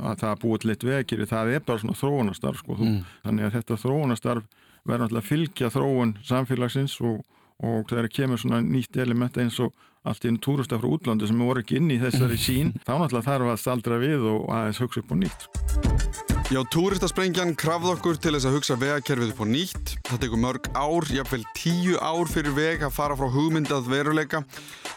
að 0.10 0.18
það 0.24 0.42
búið 0.42 0.68
litt 0.70 0.84
vekir 0.88 1.24
það 1.30 1.54
er 1.56 1.64
bara 1.68 1.84
svona 1.84 2.00
þróunastarf 2.00 2.64
sko 2.64 2.78
mm. 2.80 2.98
þannig 3.24 3.48
að 3.48 3.56
þetta 3.60 3.80
þróunastarf 3.84 4.50
verður 4.84 5.06
náttúrulega 5.06 5.24
að 5.24 5.30
fylgja 5.30 5.72
þróun 5.72 6.14
samfélagsins 6.28 6.98
og, 7.08 7.22
og 7.64 7.96
að 7.96 8.10
kemur 8.18 8.42
svona 8.42 8.60
nýtt 8.66 9.00
element 9.00 9.40
eins 9.40 9.62
og 9.64 9.72
allt 10.04 10.26
í 10.26 10.34
einn 10.34 10.42
túrústa 10.44 10.80
frá 10.82 10.90
útlandi 10.92 11.30
sem 11.30 11.40
voru 11.40 11.64
ekki 11.64 11.80
inn 11.80 11.94
í 11.96 12.02
þessari 12.02 12.40
sín 12.48 12.76
þá 12.84 12.98
náttúrulega 12.98 13.30
þarf 13.30 13.54
að 13.54 13.64
staldra 13.64 14.02
við 14.04 14.28
og 14.34 14.52
aðeins 14.52 14.84
hugsa 14.84 15.06
upp 15.06 15.16
á 15.16 15.18
nýtt 15.24 16.13
Já, 16.54 16.60
túristasprengjan 16.70 17.56
krafð 17.58 17.96
okkur 17.96 18.18
til 18.22 18.36
þess 18.36 18.46
að 18.46 18.54
hugsa 18.54 18.76
vegakerfið 18.78 19.32
upp 19.32 19.40
á 19.42 19.46
nýtt. 19.50 19.94
Það 20.06 20.20
tekur 20.22 20.42
mörg 20.44 20.68
ár, 20.78 21.08
jáfnveil 21.10 21.48
tíu 21.58 21.96
ár 21.98 22.30
fyrir 22.30 22.54
veg 22.54 22.84
að 22.86 22.94
fara 22.94 23.16
frá 23.18 23.26
hugmyndað 23.34 23.90
veruleika 23.90 24.44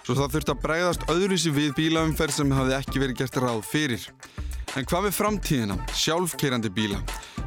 svo 0.02 0.18
það 0.18 0.34
þurft 0.34 0.52
að 0.52 0.60
breyðast 0.66 1.06
öðruvísi 1.14 1.54
við 1.56 1.72
bílaumferð 1.78 2.36
sem 2.36 2.52
hafði 2.52 2.76
ekki 2.76 3.00
verið 3.00 3.22
gert 3.22 3.40
ráð 3.40 3.64
fyrir. 3.70 4.04
En 4.76 4.84
hvað 4.84 5.08
við 5.08 5.16
framtíðina? 5.16 5.78
Sjálfkeirandi 5.96 6.74
bíla. 6.76 7.00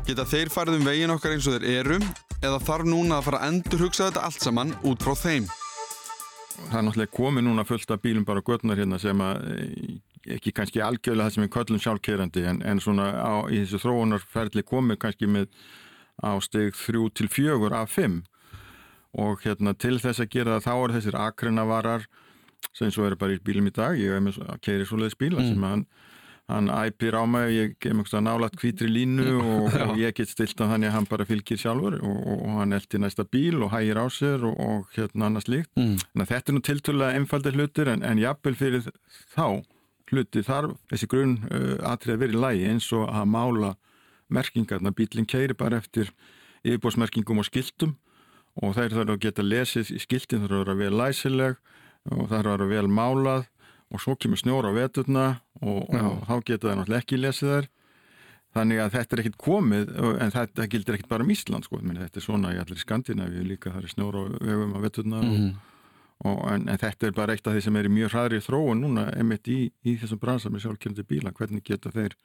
Geta 0.10 0.26
þeir 0.26 0.50
farið 0.58 0.80
um 0.80 0.90
vegin 0.90 1.14
okkar 1.14 1.38
eins 1.38 1.46
og 1.46 1.60
þeir 1.60 1.70
eru 1.76 2.02
eða 2.42 2.64
þarf 2.66 2.90
núna 2.90 3.20
að 3.20 3.30
fara 3.30 3.44
að 3.44 3.54
endur 3.54 3.86
hugsa 3.86 4.10
þetta 4.10 4.26
allt 4.26 4.42
saman 4.42 4.74
út 4.90 5.06
frá 5.06 5.14
þeim? 5.22 5.46
Það 6.66 6.80
er 6.82 6.90
náttúrulega 6.90 7.18
komið 7.22 7.46
núna 7.46 7.70
fullt 7.70 7.94
af 7.94 8.02
bílum 8.02 8.26
bara 8.26 8.42
götnar 8.42 8.82
hérna 8.82 8.98
sem 8.98 9.22
að 9.22 9.46
ekki 10.38 10.54
kannski 10.56 10.82
algjörlega 10.84 11.30
það 11.30 11.36
sem 11.36 11.46
við 11.46 11.54
köllum 11.56 11.84
sjálfkeirandi 11.84 12.48
en, 12.52 12.64
en 12.66 12.82
svona 12.84 13.12
á, 13.16 13.34
í 13.50 13.62
þessu 13.64 13.84
þróunarferðli 13.86 14.66
komið 14.68 15.02
kannski 15.04 15.30
með 15.30 15.48
á 16.20 16.36
steg 16.44 16.76
þrjú 16.76 17.10
til 17.16 17.30
fjögur 17.32 17.76
af 17.76 17.96
fimm 17.96 18.22
og 19.18 19.42
hérna 19.46 19.74
til 19.74 19.98
þess 20.02 20.22
að 20.22 20.34
gera 20.36 20.60
það 20.60 20.68
þá 20.68 20.74
er 20.76 20.96
þessir 20.98 21.20
akreinavarar 21.20 22.06
sem 22.76 22.92
svo 22.94 23.08
eru 23.08 23.18
bara 23.20 23.36
í 23.36 23.42
bílum 23.42 23.70
í 23.70 23.74
dag 23.74 23.98
ég 23.98 24.14
hef 24.14 24.24
með 24.24 24.40
að 24.46 24.62
keiri 24.66 24.88
svoleiðis 24.88 25.18
bíla 25.20 25.42
mm. 25.42 25.48
sem 25.50 25.66
hann, 25.66 25.86
hann 26.52 26.70
æpir 26.74 27.18
á 27.18 27.24
mig 27.30 27.56
ég 27.56 27.74
gef 27.82 27.96
mjög 27.98 28.22
nálat 28.26 28.60
hvítri 28.60 28.90
línu 28.92 29.40
og, 29.40 29.66
og 29.88 29.96
ég 30.02 30.14
get 30.20 30.30
stilt 30.30 30.60
að 30.62 30.76
þannig 30.76 30.92
að 30.92 30.96
hann 30.98 31.10
bara 31.10 31.28
fylgir 31.30 31.62
sjálfur 31.62 31.98
og, 32.04 32.22
og 32.36 32.60
hann 32.60 32.78
eldir 32.78 33.02
næsta 33.02 33.26
bíl 33.26 33.64
og 33.64 33.74
hægir 33.74 34.02
á 34.04 34.06
sér 34.14 34.46
og, 34.46 34.60
og 34.60 34.94
hérna 34.98 35.32
annars 35.32 35.50
líkt 35.50 35.74
mm. 35.80 35.98
þetta 36.22 36.54
er 36.54 36.58
nú 36.58 36.64
tilturlega 36.68 37.18
einfaldir 37.18 37.58
hlutir 37.58 37.90
en, 37.96 38.06
en 38.06 38.22
jafnvel 38.22 38.58
fyrir 38.60 38.90
þá 39.34 39.64
hluti 40.10 40.44
þarf 40.46 40.76
þessi 40.92 41.08
grunn 41.12 41.38
atrið 41.86 42.16
að 42.16 42.20
vera 42.24 42.36
í 42.36 42.42
lægi 42.44 42.68
eins 42.74 42.92
og 42.96 43.08
að 43.10 43.32
mála 43.34 43.72
merkingarna. 44.30 44.94
Bílinn 44.96 45.30
keiri 45.30 45.58
bara 45.58 45.80
eftir 45.82 46.12
yfirbósmerkingum 46.64 47.42
og 47.42 47.48
skiltum 47.48 47.96
og 48.60 48.76
þeir 48.76 48.96
þarf 48.98 49.16
að 49.16 49.24
geta 49.24 49.46
lesið 49.46 49.94
í 49.96 50.02
skiltin, 50.04 50.44
þarf 50.44 50.58
að 50.58 50.64
vera 50.64 50.78
vel 50.80 51.00
læsileg 51.00 51.60
og 52.12 52.30
þarf 52.32 52.54
að 52.54 52.64
vera 52.66 52.70
vel 52.74 52.92
málað 52.92 53.48
og 53.90 54.04
svo 54.04 54.16
kemur 54.20 54.40
snjóra 54.40 54.72
á 54.74 54.78
veturna 54.78 55.26
og, 55.62 55.90
og 55.90 56.24
þá 56.28 56.36
geta 56.46 56.70
það 56.70 56.80
náttúrulega 56.80 57.04
ekki 57.04 57.20
lesið 57.20 57.54
þær. 57.54 57.70
Þannig 58.58 58.80
að 58.82 58.94
þetta 58.96 59.14
er 59.14 59.20
ekkit 59.22 59.36
komið, 59.38 59.90
en 60.26 60.32
þetta 60.34 60.66
gildir 60.74 60.96
ekkit 60.98 61.10
bara 61.12 61.26
um 61.26 61.34
Ísland 61.34 61.68
sko, 61.68 61.80
þetta 61.86 62.18
er 62.18 62.24
svona 62.26 62.54
í 62.56 62.58
allir 62.58 62.80
Skandinavíu 62.82 63.44
líka, 63.46 63.76
það 63.76 63.84
er 63.86 63.92
snjóra 63.94 64.24
á 64.26 64.30
vegum 64.42 64.72
á 64.74 64.80
veturna 64.82 65.20
mm 65.22 65.36
-hmm. 65.36 65.52
En, 66.28 66.66
en 66.68 66.80
þetta 66.80 67.08
er 67.08 67.16
bara 67.16 67.36
eitt 67.36 67.46
af 67.48 67.56
því 67.56 67.62
sem 67.64 67.78
er 67.80 67.88
í 67.88 67.94
mjög 67.96 68.12
hraðri 68.12 68.42
þróun 68.44 68.82
núna 68.84 69.06
emitt 69.16 69.48
í, 69.48 69.60
í 69.88 69.96
þessum 70.02 70.20
bransa 70.20 70.52
með 70.52 70.66
sjálfkjörndi 70.66 71.06
bíla, 71.08 71.32
hvernig 71.36 71.64
geta 71.64 71.94
þeir 71.94 72.16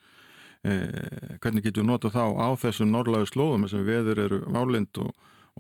eh, 0.67 1.37
hvernig 1.39 1.63
getur 1.69 1.87
nota 1.87 2.11
þá 2.11 2.25
á 2.35 2.49
þessum 2.59 2.91
norrlægu 2.91 3.29
slóðum 3.31 3.69
sem 3.71 3.85
veður 3.87 4.25
eru 4.25 4.41
válind 4.51 4.99
og, 4.99 5.13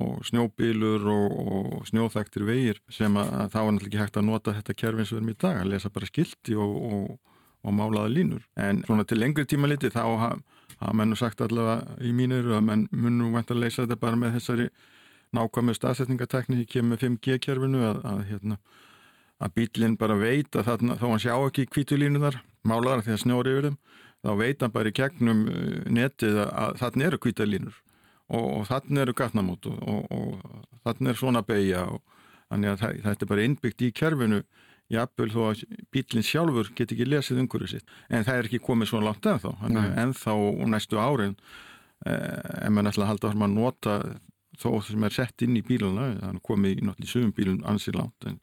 og 0.02 0.24
snjóbílur 0.26 1.06
og, 1.14 1.36
og 1.44 1.86
snjóþæktir 1.92 2.46
vegir 2.48 2.80
sem 2.90 3.14
að, 3.20 3.30
að 3.44 3.54
þá 3.54 3.60
er 3.60 3.68
náttúrulega 3.68 3.92
ekki 3.92 4.02
hægt 4.02 4.18
að 4.18 4.26
nota 4.32 4.56
þetta 4.56 4.76
kerfin 4.82 5.06
sem 5.06 5.14
við 5.14 5.22
erum 5.22 5.30
í 5.30 5.38
dag, 5.46 5.60
að 5.60 5.70
lesa 5.70 5.92
bara 5.94 6.10
skildi 6.10 6.58
og, 6.58 7.14
og 7.64 7.76
málaða 7.78 8.10
línur. 8.12 8.42
En 8.60 8.82
svona 8.88 9.06
til 9.08 9.20
lengri 9.22 9.46
tíma 9.48 9.70
liti 9.70 9.92
þá 9.94 10.02
hafa 10.10 10.96
menn 10.96 11.14
sagt 11.16 11.40
allavega 11.44 12.02
í 12.02 12.10
mínir 12.16 12.50
að 12.50 12.66
menn 12.66 12.88
munum 12.90 13.38
vænt 13.38 13.54
að 13.54 13.62
leysa 13.62 13.84
þetta 13.84 14.00
bara 14.02 14.18
með 14.20 14.40
þessari 14.40 14.68
nákvæmur 15.34 15.76
staðsetningatekník 15.78 16.70
kemur 16.72 17.00
5G-kjörfinu 17.02 17.82
að, 17.90 18.00
að, 18.10 18.24
hérna, 18.30 18.58
að 19.42 19.54
bílinn 19.58 19.98
bara 20.00 20.18
veit 20.20 20.56
að 20.56 20.68
þarna, 20.70 20.98
þá 21.00 21.06
hann 21.08 21.24
sjá 21.24 21.34
ekki 21.36 21.68
kvítulínunar 21.72 22.40
málar 22.64 23.04
því 23.04 23.16
að 23.16 23.22
snjóri 23.24 23.54
yfir 23.54 23.68
þeim 23.68 23.78
þá 24.24 24.30
veit 24.40 24.62
hann 24.64 24.74
bara 24.74 24.90
í 24.90 24.96
gegnum 24.96 25.46
uh, 25.50 25.80
netið 25.92 26.40
að 26.46 26.78
þarna 26.80 27.08
eru 27.08 27.20
kvítalínur 27.20 27.80
og, 28.32 28.44
og 28.44 28.68
þarna 28.70 29.04
eru 29.04 29.16
gatnamót 29.16 29.68
og, 29.68 29.80
og, 29.84 30.12
og 30.14 30.78
þarna 30.86 31.12
er 31.12 31.20
svona 31.20 31.44
beigja 31.44 31.84
og 31.92 32.00
þannig 32.52 32.72
að 32.72 33.02
þetta 33.04 33.26
er 33.26 33.32
bara 33.32 33.48
innbyggt 33.48 33.84
í 33.84 33.92
kjörfinu 33.96 34.42
jafnvel 34.92 35.30
þó 35.32 35.40
að 35.50 35.62
bílinn 35.94 36.26
sjálfur 36.26 36.70
get 36.76 36.92
ekki 36.92 37.06
lesið 37.08 37.40
umhverju 37.44 37.70
sitt. 37.72 37.94
En 38.12 38.24
það 38.26 38.40
er 38.40 38.48
ekki 38.48 38.60
komið 38.64 38.90
svo 38.90 39.00
langt 39.00 39.26
ennþá. 39.26 39.54
En 40.02 40.12
þá 40.16 40.32
næstu 40.68 41.00
árin 41.00 41.36
eh, 42.04 42.66
en 42.66 42.74
maður 42.76 42.92
ætla 42.92 43.06
að 43.06 43.12
halda 43.14 43.32
að 43.32 43.54
nota 43.54 43.94
þó 44.60 44.68
sem 44.86 45.06
er 45.06 45.14
sett 45.14 45.44
inn 45.46 45.58
í 45.58 45.64
bíluna 45.66 46.10
þannig 46.20 46.44
komið 46.46 46.74
í 46.74 46.86
náttúrulega 46.88 47.12
sögum 47.12 47.36
bílun 47.36 47.62
ansið 47.68 48.00
langt 48.00 48.28
en 48.28 48.40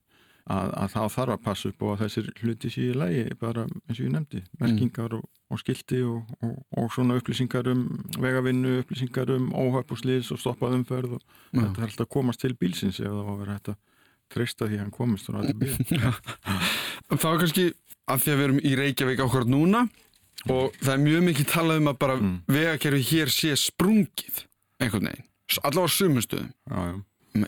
að, 0.50 0.72
að 0.82 0.90
þá 0.94 1.02
þarf 1.16 1.36
að 1.36 1.44
passa 1.46 1.70
upp 1.72 1.86
og 1.86 1.94
að 1.94 2.02
þessir 2.06 2.30
hluti 2.42 2.72
sé 2.74 2.88
í 2.90 2.98
lægi 2.98 3.38
bara 3.42 3.66
eins 3.68 4.00
og 4.00 4.04
ég 4.06 4.12
nefndi, 4.16 4.42
merkingar 4.62 5.16
og, 5.18 5.26
og 5.52 5.62
skildi 5.62 6.02
og, 6.08 6.34
og, 6.42 6.58
og 6.82 6.90
svona 6.96 7.18
upplýsingar 7.20 7.70
um 7.72 7.86
vegavinnu, 8.22 8.80
upplýsingar 8.82 9.32
um 9.36 9.50
óhöpp 9.54 9.94
og 9.94 10.02
slís 10.02 10.32
og 10.34 10.42
stoppað 10.42 10.78
umferð 10.80 11.18
og 11.18 11.22
Já. 11.22 11.62
þetta 11.62 11.82
er 11.84 11.88
alltaf 11.88 12.06
að 12.08 12.14
komast 12.18 12.44
til 12.44 12.54
bílsins 12.58 13.02
ef 13.02 13.10
það 13.10 13.22
var 13.22 13.34
að 13.34 13.42
vera 13.44 13.58
þetta 13.60 13.78
treysta 14.32 14.68
því 14.68 14.78
að 14.80 14.86
hann 14.86 14.96
komist 14.96 15.32
og 15.32 15.42
allir 15.42 15.58
bíl 15.60 15.74
Það 17.12 17.26
var 17.28 17.42
kannski 17.42 17.66
að 18.12 18.24
því 18.24 18.32
að 18.32 18.40
við 18.40 18.46
erum 18.46 18.62
í 18.64 18.78
Reykjavík 18.80 19.26
ákvörð 19.26 19.52
núna 19.52 19.82
og 20.50 20.78
það 20.82 20.94
er 20.94 21.04
mjög 21.04 21.26
mikið 21.28 21.52
talað 21.52 21.82
um 21.82 21.92
að 21.92 22.00
bara 22.02 22.16
mm. 22.18 22.38
vegakerfi 22.50 23.04
hér 23.12 23.34
sé 23.34 23.52
sprungið 23.60 24.46
einhvern 24.82 25.12
veginn 25.12 25.28
allavega 25.62 25.96
sumustöðum 25.98 27.02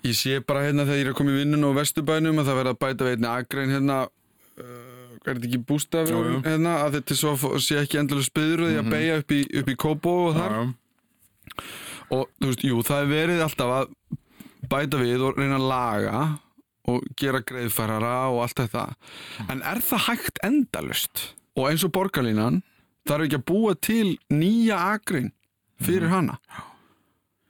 ég 0.03 0.15
sé 0.15 0.39
bara 0.47 0.63
hérna 0.63 0.85
þegar 0.87 0.99
ég 0.99 1.07
er 1.07 1.11
að 1.11 1.17
koma 1.19 1.33
í 1.33 1.39
vinnun 1.41 1.67
og 1.67 1.77
vestubænum 1.77 2.39
að 2.39 2.49
það 2.49 2.59
verða 2.59 2.73
að 2.75 2.81
bæta 2.83 3.07
við 3.07 3.15
einni 3.17 3.29
agrein 3.31 3.73
hérna 3.73 3.97
uh, 4.07 4.93
er 5.23 5.37
þetta 5.37 5.49
ekki 5.49 5.61
bústaf 5.67 6.11
hérna 6.45 6.77
að 6.83 6.97
þetta 6.99 7.17
svo 7.19 7.59
sé 7.63 7.79
ekki 7.81 7.99
endalega 8.01 8.29
spyður 8.29 8.65
því 8.67 8.77
að 8.77 8.83
mhm. 8.83 8.93
beigja 8.95 9.19
upp 9.21 9.35
í, 9.35 9.41
upp 9.59 9.69
í 9.71 9.77
Kóbo 9.83 10.15
og 10.27 10.39
þar? 10.39 10.55
já, 10.55 10.63
já. 10.63 11.67
og 12.17 12.25
þú 12.39 12.49
veist, 12.49 12.65
jú, 12.69 12.81
það 12.87 13.03
er 13.03 13.13
verið 13.13 13.45
alltaf 13.47 13.75
að 13.77 13.93
bæta 14.71 14.99
við 15.01 15.27
og 15.27 15.39
reyna 15.39 15.59
að 15.59 15.69
laga 15.71 16.25
og 16.91 17.05
gera 17.19 17.39
greiðfærara 17.47 18.15
og 18.33 18.41
allt 18.43 18.59
þetta. 18.59 18.83
En 19.47 19.61
er 19.63 19.79
það 19.83 20.05
hægt 20.09 20.41
endalust 20.43 21.29
og 21.55 21.69
eins 21.69 21.85
og 21.87 21.93
borgarlínan 21.95 22.59
þarf 23.07 23.27
ekki 23.27 23.39
að 23.39 23.47
búa 23.47 23.75
til 23.79 24.17
nýja 24.31 24.79
agrein 24.95 25.31
fyrir 25.83 26.09
mm. 26.09 26.15
hana 26.15 26.37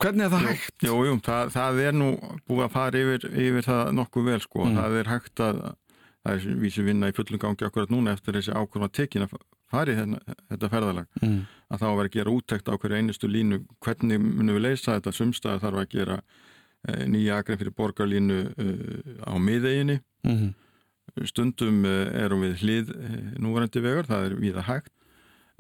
Hvernig 0.04 0.26
er 0.26 0.32
það 0.34 0.46
hægt? 0.50 0.84
Jú, 0.84 0.96
jú, 1.08 1.16
það, 1.24 1.52
það 1.54 1.78
er 1.86 1.96
nú 1.96 2.10
búið 2.50 2.66
að 2.66 2.74
fara 2.74 3.00
yfir, 3.00 3.26
yfir 3.40 3.66
það 3.70 3.92
nokkuð 3.96 4.26
vel 4.28 4.40
sko. 4.44 4.66
Mm. 4.66 4.80
Það 4.80 4.96
er 5.00 5.12
hægt 5.14 5.44
að, 5.46 5.60
það 6.26 6.34
er 6.34 6.58
vísi 6.64 6.84
vinna 6.84 7.10
í 7.12 7.16
fullum 7.16 7.42
gangi 7.42 7.68
akkurat 7.68 7.94
núna 7.94 8.16
eftir 8.18 8.36
þessi 8.36 8.52
ákvörðum 8.52 8.88
að 8.90 8.96
tekina 9.00 9.30
fari 9.74 9.96
hérna, 9.98 10.20
þetta 10.52 10.72
ferðalag. 10.74 11.08
Mm. 11.22 11.38
Að 11.72 11.86
þá 11.86 11.88
verður 11.88 12.10
að 12.10 12.18
gera 12.18 12.34
úttækt 12.34 12.68
á 12.68 12.74
hverju 12.76 13.00
einustu 13.00 13.30
línu, 13.32 13.62
hvernig 13.86 14.26
munum 14.26 14.58
við 14.58 14.66
leysa 14.68 14.98
þetta 14.98 15.16
sumstæði 15.16 15.64
þarf 15.64 15.82
að 15.82 15.90
gera 15.96 16.20
e, 16.20 16.98
nýja 17.14 17.40
akrein 17.40 17.62
fyrir 17.62 17.78
borgarlínu 17.80 18.42
e, 18.44 18.68
á 19.24 19.34
miðeginni. 19.40 19.98
Mm. 20.28 20.52
Stundum 21.32 21.80
e, 21.88 21.96
erum 22.26 22.44
við 22.44 22.60
hlið 22.66 22.94
núvarandi 23.40 23.88
vegar, 23.88 24.12
það 24.12 24.28
er 24.28 24.38
viða 24.44 24.68
hægt. 24.68 24.94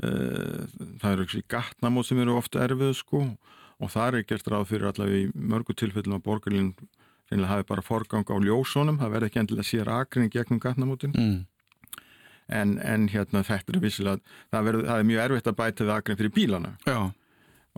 Það 0.03 1.11
eru 1.11 1.23
ekki 1.27 1.43
gatnamót 1.53 2.07
sem 2.07 2.17
eru 2.19 2.33
ofta 2.35 2.63
erfið 2.65 2.95
sko 2.97 3.19
og 3.21 3.62
það 3.91 4.19
er 4.19 4.27
gert 4.29 4.51
ráð 4.51 4.67
fyrir 4.71 4.89
allavega 4.91 5.23
í 5.23 5.31
mörgu 5.33 5.75
tilfellum 5.77 6.19
að 6.19 6.25
borgarlinn 6.27 6.73
reynilega 7.31 7.53
hafi 7.53 7.67
bara 7.69 7.81
forgang 7.85 8.29
á 8.29 8.37
ljósónum, 8.43 8.99
það 9.01 9.15
verði 9.15 9.31
ekki 9.31 9.41
endilega 9.41 9.67
sér 9.67 9.91
akring 9.91 10.31
gegnum 10.31 10.61
gatnamótin 10.61 11.15
mm. 11.17 11.41
en, 12.59 12.77
en 12.79 13.09
hérna 13.09 13.43
þetta 13.47 13.73
er 13.75 13.81
vissilega 13.83 14.21
það, 14.51 14.63
verið, 14.69 14.87
það 14.91 15.03
er 15.03 15.11
mjög 15.11 15.25
erfitt 15.25 15.51
að 15.51 15.59
bæta 15.59 15.87
við 15.87 15.97
akring 15.97 16.21
fyrir 16.21 16.35
bílana. 16.37 16.73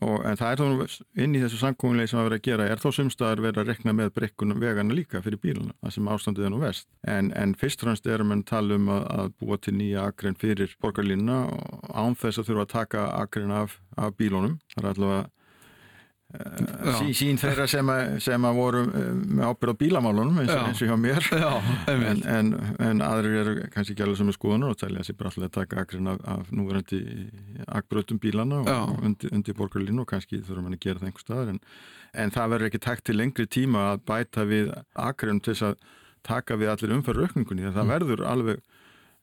Og, 0.04 0.26
en 0.28 0.36
það 0.36 0.50
er 0.50 0.60
þá 0.60 0.96
inn 1.24 1.36
í 1.38 1.40
þessu 1.40 1.58
samkónulegi 1.62 2.12
sem 2.12 2.20
að 2.20 2.26
vera 2.28 2.38
að 2.42 2.48
gera 2.50 2.64
er 2.68 2.82
þó 2.84 2.90
sumstaðar 2.98 3.42
verið 3.46 3.62
að 3.62 3.70
rekna 3.70 3.94
með 3.96 4.10
brekkunum 4.18 4.60
vegana 4.60 4.98
líka 4.98 5.22
fyrir 5.24 5.40
bíluna, 5.40 5.72
það 5.80 5.94
sem 5.96 6.10
ástandið 6.12 6.48
er 6.48 6.52
nú 6.52 6.60
vest. 6.60 6.90
En, 7.08 7.30
en 7.32 7.54
fyrst 7.56 7.80
og 7.80 7.88
fremst 7.88 8.10
erum 8.12 8.34
við 8.34 8.42
að 8.42 8.50
tala 8.50 8.76
um 8.76 8.90
að, 8.92 9.06
að 9.16 9.32
búa 9.40 9.58
til 9.64 9.76
nýja 9.78 10.10
akrein 10.10 10.36
fyrir 10.42 10.76
borgarlínuna 10.84 11.38
og 11.48 11.88
án 11.96 12.20
þess 12.20 12.42
að 12.42 12.50
þurfa 12.50 12.66
að 12.66 12.74
taka 12.74 13.06
akrein 13.22 13.56
af, 13.56 13.78
af 13.96 14.12
bílunum. 14.20 14.58
Það 14.76 14.84
er 14.84 14.92
allavega 14.92 15.24
sí, 17.00 17.14
sín 17.18 17.40
þeirra 17.40 17.66
sem 17.70 17.90
að, 17.92 18.16
sem 18.24 18.48
að 18.48 18.60
voru 18.60 18.84
eh, 18.86 19.08
með 19.16 19.50
ábyrð 19.50 19.74
á 19.76 19.82
bílamálunum 19.82 20.40
eins, 20.44 20.54
eins 20.54 20.84
og 20.84 20.92
hjá 20.92 20.98
mér. 21.00 21.28
Já, 21.46 21.52
en, 21.92 22.22
en, 22.36 22.52
en 22.88 23.04
aðrir 23.06 23.38
eru 23.42 23.56
kannski 23.74 23.96
ekki 23.96 24.06
alveg 24.06 24.22
sem 24.22 24.32
er 24.32 24.38
skoðunar 24.38 24.76
og 24.76 24.80
tælja 24.82 25.06
sér 25.08 25.20
bara 25.20 25.32
alltaf 25.32 25.48
að 25.48 25.56
taka 25.58 25.82
akkurinn 25.84 26.12
af, 26.14 26.22
af 26.36 26.54
núverandi 26.56 27.02
akbröðum 27.80 28.22
bílana 28.24 28.62
og, 28.64 28.72
og 28.76 29.04
undir, 29.10 29.34
undir 29.36 29.58
borgarlínu 29.58 30.06
og 30.06 30.10
kannski 30.14 30.42
þurfum 30.42 30.72
við 30.72 30.80
að 30.80 30.88
gera 30.88 31.04
það 31.04 31.12
einhver 31.12 31.26
staðar. 31.26 31.54
En, 31.56 31.62
en 32.26 32.36
það 32.36 32.56
verður 32.56 32.72
ekki 32.72 32.84
takt 32.88 33.08
til 33.10 33.20
lengri 33.20 33.50
tíma 33.58 33.90
að 33.94 34.06
bæta 34.12 34.48
við 34.50 34.74
akkurinn 34.94 35.44
til 35.44 35.56
þess 35.56 35.70
að 35.72 35.92
taka 36.26 36.58
við 36.58 36.72
allir 36.74 36.96
umfæru 36.96 37.28
aukningunni 37.28 37.70
það 37.70 37.84
mm. 37.84 37.94
verður 37.96 38.26
alveg 38.30 38.64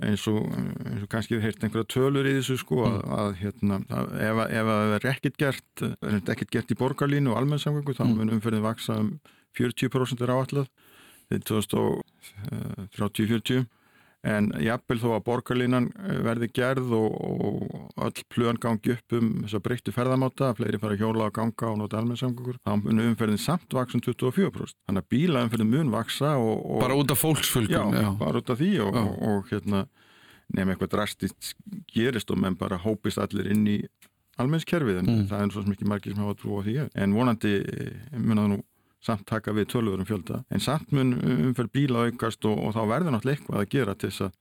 eins 0.07 0.25
og, 0.31 0.39
eins 0.87 1.03
og 1.05 1.11
kannski 1.13 1.37
við 1.37 1.45
heirt 1.47 1.63
einhverja 1.65 1.93
tölur 1.95 2.29
í 2.29 2.37
þessu 2.39 2.57
sko 2.61 2.77
að, 2.87 2.97
mm. 2.99 3.07
að 3.19 3.29
hérna, 3.41 3.75
að 3.99 4.07
ef, 4.19 4.37
ef 4.47 4.65
það 4.71 4.95
er 4.97 5.05
ekkert 5.13 5.37
gert 5.43 5.73
er 5.87 6.33
ekkert 6.35 6.53
gert 6.57 6.73
í 6.75 6.81
borgarlínu 6.81 7.29
og 7.33 7.39
almennsamgöngu 7.41 7.93
þá 7.99 8.05
mm. 8.07 8.15
mun 8.19 8.35
umferðin 8.39 8.67
vaksa 8.67 8.93
um 9.03 9.11
40% 9.59 10.25
er 10.25 10.33
áallega 10.33 10.67
til 11.33 11.41
2030-40 11.49 13.67
en 14.23 14.53
jafnvel 14.63 14.99
þó 15.03 15.09
að 15.17 15.25
borgarlínan 15.27 15.89
eh, 15.99 16.19
verði 16.23 16.49
gerð 16.55 16.93
og, 16.95 17.17
og 17.23 18.05
öll 18.07 18.27
plöðan 18.31 18.61
gangi 18.63 18.95
upp 18.95 19.17
um 19.19 19.33
þess 19.43 19.59
að 19.59 19.65
breyttu 19.67 19.95
ferðamáta, 19.95 20.53
fleiri 20.59 20.81
fara 20.83 20.95
að 20.95 21.03
hjóla 21.03 21.27
og 21.27 21.35
ganga 21.39 21.73
og 21.73 21.81
nota 21.81 21.99
almennsamgöngur, 21.99 22.61
þá 22.63 22.77
mun 22.85 23.03
umferðin 23.09 23.43
samt 23.43 23.75
vaksa 23.75 23.99
um 23.99 24.05
24%. 24.07 24.79
Þannig 24.87 25.03
að 25.03 25.11
bílaumferðin 25.17 25.73
mun 25.73 25.93
vaksa 25.95 26.37
og, 26.39 26.55
og... 26.63 26.79
Bara 26.85 27.01
út 27.01 27.15
af 27.15 27.23
fólksfölgun? 27.23 27.99
Já, 27.99 28.07
já, 28.07 28.11
bara 28.21 28.43
út 28.43 28.55
af 28.55 28.63
því 28.63 28.73
og, 28.87 29.03
og 29.03 29.51
hérna 29.51 29.85
nefnum 30.53 30.75
eitthvað 30.75 30.95
drastist 30.95 31.53
gerist 31.91 32.31
og 32.33 32.41
menn 32.43 32.59
bara 32.61 32.81
hópist 32.81 33.21
allir 33.23 33.49
inn 33.53 33.65
í 33.71 33.79
almennskerfið 34.41 35.01
en 35.03 35.09
mm. 35.09 35.25
það 35.31 35.45
er 35.45 35.55
svo 35.55 35.65
mikið 35.69 35.91
margir 35.91 36.15
sem 36.15 36.23
hafa 36.25 36.37
trú 36.41 36.61
á 36.61 36.61
því 36.65 36.77
en 37.05 37.17
vonandi 37.17 37.55
eh, 37.61 37.97
mun 38.17 38.43
að 38.43 38.53
nú 38.53 38.59
samt 39.03 39.27
taka 39.27 39.55
við 39.57 39.71
tölvurum 39.75 40.07
fjölda 40.07 40.43
en 40.51 40.63
samt 40.63 40.93
mun 40.95 41.17
umferð 41.23 41.73
bíla 41.75 42.07
aukast 42.07 42.45
og, 42.49 42.59
og 42.59 42.77
þá 42.77 42.83
verður 42.91 43.17
náttúrulega 43.17 43.39
eitthvað 43.39 43.61
að 43.63 43.73
gera 43.75 43.97
til 43.99 44.11
þess 44.13 44.27
að, 44.29 44.37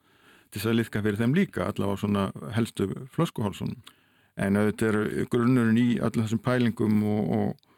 að 0.62 0.78
liðka 0.78 1.02
fyrir 1.06 1.21
þeim 1.21 1.36
líka 1.38 1.65
allavega 1.67 2.02
svona 2.04 2.28
helstu 2.56 2.89
flöskuhálsunum 3.15 3.80
en 4.41 4.60
auðvitað 4.60 5.00
er 5.00 5.26
grunnurinn 5.32 5.82
í 5.82 5.88
allir 6.00 6.26
þessum 6.26 6.43
pælingum 6.45 7.02
og, 7.08 7.34
og, 7.38 7.74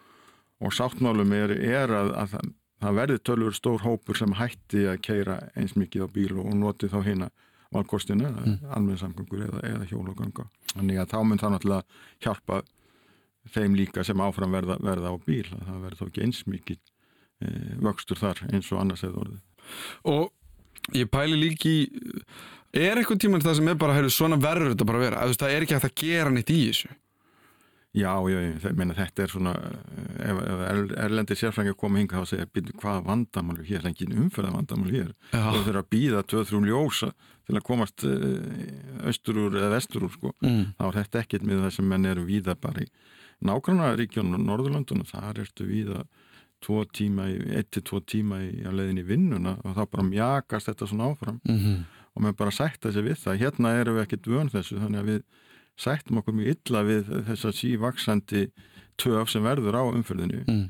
og 0.64 0.76
sáttmálum 0.76 1.34
er, 1.38 1.56
er 1.56 1.94
að, 1.94 2.12
að 2.20 2.36
það, 2.36 2.52
það 2.84 3.00
verður 3.00 3.24
tölvur 3.30 3.58
stór 3.58 3.88
hópur 3.88 4.20
sem 4.20 4.36
hætti 4.38 4.86
að 4.92 5.02
keira 5.08 5.40
eins 5.56 5.76
mikið 5.80 6.06
á 6.06 6.08
bíl 6.14 6.38
og 6.44 6.54
noti 6.60 6.92
þá 6.92 7.00
hérna 7.08 7.32
valkostina, 7.74 8.30
mm. 8.30 8.58
almenningssamgöngur 8.76 9.48
eða, 9.48 9.62
eða 9.66 9.88
hjólagönga. 9.90 10.46
Þannig 10.76 11.00
að 11.02 11.12
þá 11.14 11.20
mun 11.26 11.42
það 11.42 11.54
náttúrulega 11.56 12.02
hjálpa 12.26 12.60
þeim 13.52 13.76
líka 13.78 14.06
sem 14.08 14.24
áfram 14.24 14.56
verða, 14.56 14.78
verða 14.84 15.12
á 15.12 15.16
bíl 15.26 15.46
það 15.52 15.84
verður 15.84 16.00
þá 16.00 16.06
ekki 16.08 16.26
eins 16.26 16.42
mikið 16.48 16.80
e, 16.80 17.52
vöxtur 17.84 18.22
þar 18.22 18.44
eins 18.52 18.72
og 18.72 18.82
annars 18.82 19.06
hefur 19.06 19.26
orðið. 19.26 19.44
Og 20.14 20.98
ég 20.98 21.12
pæli 21.12 21.40
líki 21.40 21.76
er 22.74 22.98
eitthvað 22.98 23.24
tíman 23.24 23.44
það 23.44 23.60
sem 23.60 23.72
er 23.72 23.80
bara, 23.80 23.96
heyrðu, 23.98 24.14
svona 24.16 24.40
verður 24.42 24.74
þetta 24.74 24.90
bara 24.90 25.00
að 25.02 25.08
vera, 25.08 25.24
að 25.24 25.40
það 25.44 25.56
er 25.56 25.66
ekki 25.66 25.78
að 25.78 25.88
það 25.88 25.98
gera 26.04 26.34
neitt 26.34 26.54
í 26.54 26.60
þessu. 26.68 26.94
Já, 27.94 28.10
já, 28.26 28.40
ég 28.42 28.64
meina 28.74 28.96
þetta 28.98 29.22
er 29.22 29.30
svona 29.30 29.52
ef, 29.54 30.40
ef 30.42 30.62
erlendir 30.98 31.38
sérfrængir 31.38 31.76
koma 31.78 32.00
hinga 32.02 32.24
þá 32.24 32.32
segja, 32.32 32.48
byrju 32.50 32.74
hvaða 32.82 33.04
vandamál 33.06 33.60
er 33.60 33.68
hér, 33.68 33.86
engin 33.86 34.16
umferða 34.18 34.56
vandamál 34.56 34.90
hér 34.90 35.12
þau 35.30 35.60
þurfa 35.60 35.84
að 35.84 35.92
býða 35.94 36.24
2-3 36.34 36.62
ljósa 36.72 37.12
til 37.46 37.60
að 37.60 37.66
komast 37.68 38.06
austur 39.06 39.44
úr 39.44 39.60
eða 39.60 39.70
vestur 39.76 40.08
úr 40.08 40.16
sko, 40.16 40.34
mm. 40.42 40.64
þá 40.80 40.84
er 40.88 40.98
þetta 40.98 41.22
ekkert 41.22 41.46
með 41.46 41.62
það 41.68 41.76
sem 41.78 41.94
menn 41.94 42.10
eru 42.10 42.26
víða 42.26 42.58
bara 42.66 42.82
í 42.82 42.90
nákvæmna 43.48 43.94
ríkjónum 44.00 44.40
og 44.40 44.46
Norðurlandunum, 44.48 45.08
þar 45.10 45.44
ertu 45.44 45.68
víða 45.68 46.04
2 46.64 46.86
tíma, 46.96 47.28
1-2 47.60 48.02
tíma 48.08 48.40
í 48.46 48.64
að 48.64 48.78
leiðin 48.80 49.02
í 49.02 49.08
vinnuna 49.08 49.58
og 49.64 49.76
þá 49.76 49.84
bara 49.84 50.08
mjagast 50.08 50.70
þetta 50.72 50.88
svona 50.88 51.10
áfram. 51.12 51.40
Mm 51.44 51.58
-hmm. 51.60 51.80
og 52.14 52.22
maður 52.22 52.38
bara 52.38 52.52
sætta 52.52 52.92
sig 52.92 53.04
við 53.04 53.18
það, 53.24 53.40
hérna 53.42 53.74
eru 53.80 53.96
við 53.98 54.04
ekkert 54.06 54.28
vön 54.28 54.54
þessu, 54.54 54.80
þannig 54.80 55.00
að 55.00 55.10
við 55.12 55.22
sættum 55.80 56.22
okkur 56.22 56.38
mjög 56.38 56.54
illa 56.54 56.84
við 56.86 57.12
þess 57.28 57.48
að 57.50 57.58
sívaksandi 57.60 58.46
töf 59.02 59.32
sem 59.32 59.46
verður 59.46 59.78
á 59.80 59.84
umfyrðinu 59.90 60.44
mm. 60.46 60.64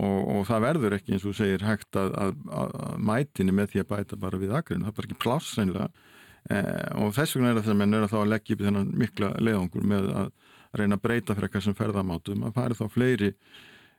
og, 0.00 0.18
og 0.32 0.42
það 0.48 0.66
verður 0.66 0.96
ekki 0.96 1.16
eins 1.16 1.26
og 1.28 1.36
segir 1.36 1.64
hægt 1.66 1.98
að, 2.00 2.14
að, 2.16 2.36
að 2.48 3.00
mætini 3.10 3.54
með 3.56 3.72
því 3.72 3.82
að 3.82 3.90
bæta 3.92 4.20
bara 4.20 4.40
við 4.40 4.54
agrinu, 4.56 4.86
það 4.86 4.92
er 4.92 4.98
bara 4.98 5.10
ekki 5.10 5.22
pláss 5.24 5.58
reynilega 5.58 5.88
eh, 6.50 6.88
og 7.02 7.14
þess 7.16 7.36
vegna 7.36 7.52
er 7.52 7.60
það 7.60 7.74
að 7.74 7.80
menn 7.82 7.98
er 7.98 8.06
að 8.06 8.14
þá 8.14 8.18
að 8.22 8.32
leggja 8.32 8.56
upp 8.56 8.64
þennan 8.68 8.92
mikla 9.02 9.32
leiðangur 9.42 9.88
með 9.92 10.10
að 10.22 10.30
reyna 10.82 10.98
að 10.98 11.04
breyta 11.06 11.34
fyrir 11.34 11.48
eitthvað 11.48 11.64
sem 11.66 11.76
ferðamátum 11.78 12.44
að 12.46 12.58
færi 12.58 12.78
þá 12.78 12.86
fleiri 12.92 13.32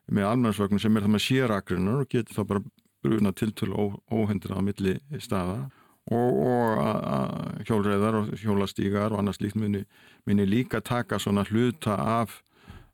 með 0.08 0.30
almennarsvögnum 0.30 0.82
sem 0.82 0.98
er 0.98 1.06
það 1.06 1.14
með 1.16 1.26
sér 1.26 1.54
agrinu 1.56 1.98
og 2.02 2.10
getur 2.12 2.38
þá 2.38 2.44
bara 2.52 2.64
bruna 3.04 3.34
tiltölu 3.36 3.92
óhendur 4.12 4.56
á 4.56 4.62
milli 4.64 4.98
staða. 5.24 5.68
Og, 6.08 6.38
og 6.48 7.64
hjólreðar 7.68 8.22
og 8.22 8.30
hjólastígar 8.40 9.12
og 9.12 9.20
annars 9.20 9.42
líkt 9.44 9.58
muni, 9.60 9.82
muni 10.24 10.46
líka 10.48 10.80
taka 10.80 11.20
svona 11.20 11.44
hluta 11.50 11.98
af 12.00 12.42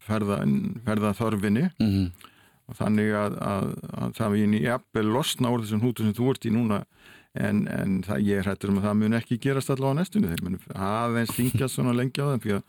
ferða, 0.01 0.39
ferðaþörfinni. 0.85 1.67
Mm 1.77 1.91
-hmm. 1.91 2.29
og 2.67 2.75
þannig 2.79 3.13
að, 3.13 3.37
að, 3.41 3.67
að 3.93 4.15
það 4.17 4.31
við 4.31 4.55
í 4.57 4.65
eppel 4.65 5.05
losna 5.05 5.51
úr 5.51 5.61
þessum 5.61 5.83
hútu 5.83 6.03
sem 6.03 6.13
þú 6.13 6.31
ert 6.31 6.45
í 6.45 6.49
núna 6.49 6.85
en, 7.33 7.67
en 7.67 8.03
það, 8.03 8.19
ég 8.27 8.41
hrættur 8.45 8.69
um 8.69 8.77
að 8.77 8.87
það 8.87 8.99
mun 9.01 9.17
ekki 9.17 9.37
gerast 9.37 9.69
allavega 9.69 9.93
á 9.93 9.99
næstunni. 9.99 10.29
Þeir 10.31 10.43
mun 10.43 10.59
aðeins 10.73 11.35
þingja 11.37 11.67
svona 11.67 11.93
lengi 11.93 12.21
á 12.21 12.31
þeim 12.31 12.43
fyrir 12.43 12.61
að 12.61 12.63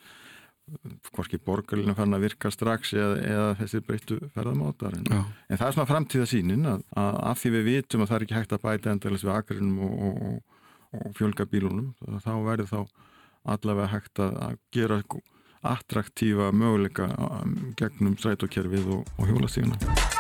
hvorki 1.14 1.38
borgarlinu 1.44 1.94
fann 1.96 2.16
að 2.16 2.24
virka 2.24 2.50
strax 2.53 2.94
eða, 2.96 3.16
eða 3.20 3.48
þessir 3.59 3.85
breyttu 3.85 4.16
ferðamátar 4.35 4.96
en, 4.96 5.11
en 5.12 5.59
það 5.61 5.66
er 5.66 5.77
svona 5.77 5.90
framtíða 5.90 6.29
sínin 6.31 6.64
að, 6.70 6.87
að 7.00 7.20
af 7.31 7.42
því 7.42 7.53
við 7.57 7.68
vitum 7.68 8.05
að 8.05 8.11
það 8.11 8.16
er 8.16 8.27
ekki 8.27 8.38
hægt 8.38 8.57
að 8.57 8.64
bæta 8.64 8.94
endalins 8.94 9.27
við 9.27 9.35
akrinum 9.35 9.83
og, 9.85 10.00
og, 10.09 10.64
og 11.00 11.14
fjölga 11.18 11.48
bílunum 11.53 12.18
þá 12.24 12.33
verður 12.48 12.72
þá 12.72 12.81
allavega 13.55 13.92
hægt 13.92 14.24
að 14.24 14.59
gera 14.72 15.03
attraktífa 15.64 16.50
möguleika 16.57 17.11
gegnum 17.81 18.16
strætókerfið 18.20 18.92
og, 18.98 19.16
og 19.18 19.33
hjólastífuna 19.33 20.12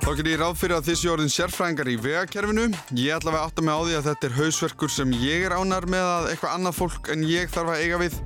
Þá 0.00 0.14
getur 0.16 0.30
ég 0.30 0.40
ráð 0.40 0.54
fyrir 0.56 0.74
að 0.78 0.86
þessi 0.88 1.08
orðin 1.12 1.30
sérfræðingar 1.30 1.88
í 1.92 1.96
vegakerfinu. 2.00 2.62
Ég 2.96 3.18
ætla 3.18 3.34
að 3.34 3.42
átta 3.42 3.64
mig 3.66 3.76
á 3.76 3.80
því 3.84 3.96
að 3.98 4.06
þetta 4.08 4.26
er 4.26 4.36
hausverkur 4.38 4.92
sem 4.94 5.12
ég 5.20 5.44
er 5.46 5.54
ánar 5.54 5.86
með 5.92 6.08
að 6.08 6.28
eitthvað 6.32 6.56
annað 6.56 6.78
fólk 6.78 7.10
en 7.12 7.26
ég 7.28 7.52
þarf 7.52 7.74
að 7.74 7.84
eiga 7.84 8.00
við. 8.00 8.16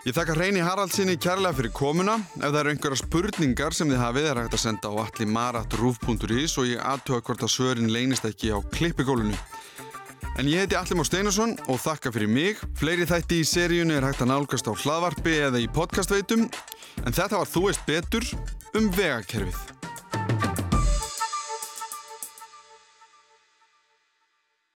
Ég 0.00 0.14
þakka 0.16 0.32
Reyni 0.32 0.62
Haraldsinni 0.64 1.18
kærlega 1.20 1.58
fyrir 1.58 1.72
komuna. 1.76 2.14
Ef 2.38 2.46
það 2.46 2.58
eru 2.62 2.70
einhverja 2.72 2.98
spurningar 3.02 3.74
sem 3.76 3.90
þið 3.90 3.98
hafið 4.00 4.28
er 4.30 4.38
hægt 4.40 4.54
að 4.56 4.62
senda 4.62 4.88
á 4.88 4.94
allimarat.ruf.is 5.02 6.54
og 6.56 6.68
ég 6.70 6.86
aðtöða 6.88 7.24
hvort 7.26 7.44
að 7.44 7.52
svörin 7.52 7.92
leynist 7.92 8.24
ekki 8.24 8.48
á 8.48 8.64
klippigólunu. 8.72 9.36
En 10.40 10.48
ég 10.48 10.64
heiti 10.64 10.78
Allimár 10.78 11.04
Steinarsson 11.04 11.52
og 11.68 11.82
þakka 11.84 12.14
fyrir 12.14 12.32
mig. 12.32 12.62
Fleiri 12.80 13.04
þætti 13.10 13.42
í 13.42 13.48
seríunu 13.50 13.98
er 13.98 14.06
hægt 14.08 14.24
að 14.24 14.32
nálgast 14.32 14.70
á 14.70 14.72
hlaðvarpi 14.72 15.36
eða 15.50 15.60
í 15.60 15.68
podcastveitum. 15.68 16.48
En 17.04 17.12
þetta 17.12 17.42
var 17.42 17.52
Þú 17.52 17.66
veist 17.68 17.84
betur 17.84 18.24
um 18.80 18.88
vegakerfið. 18.96 20.49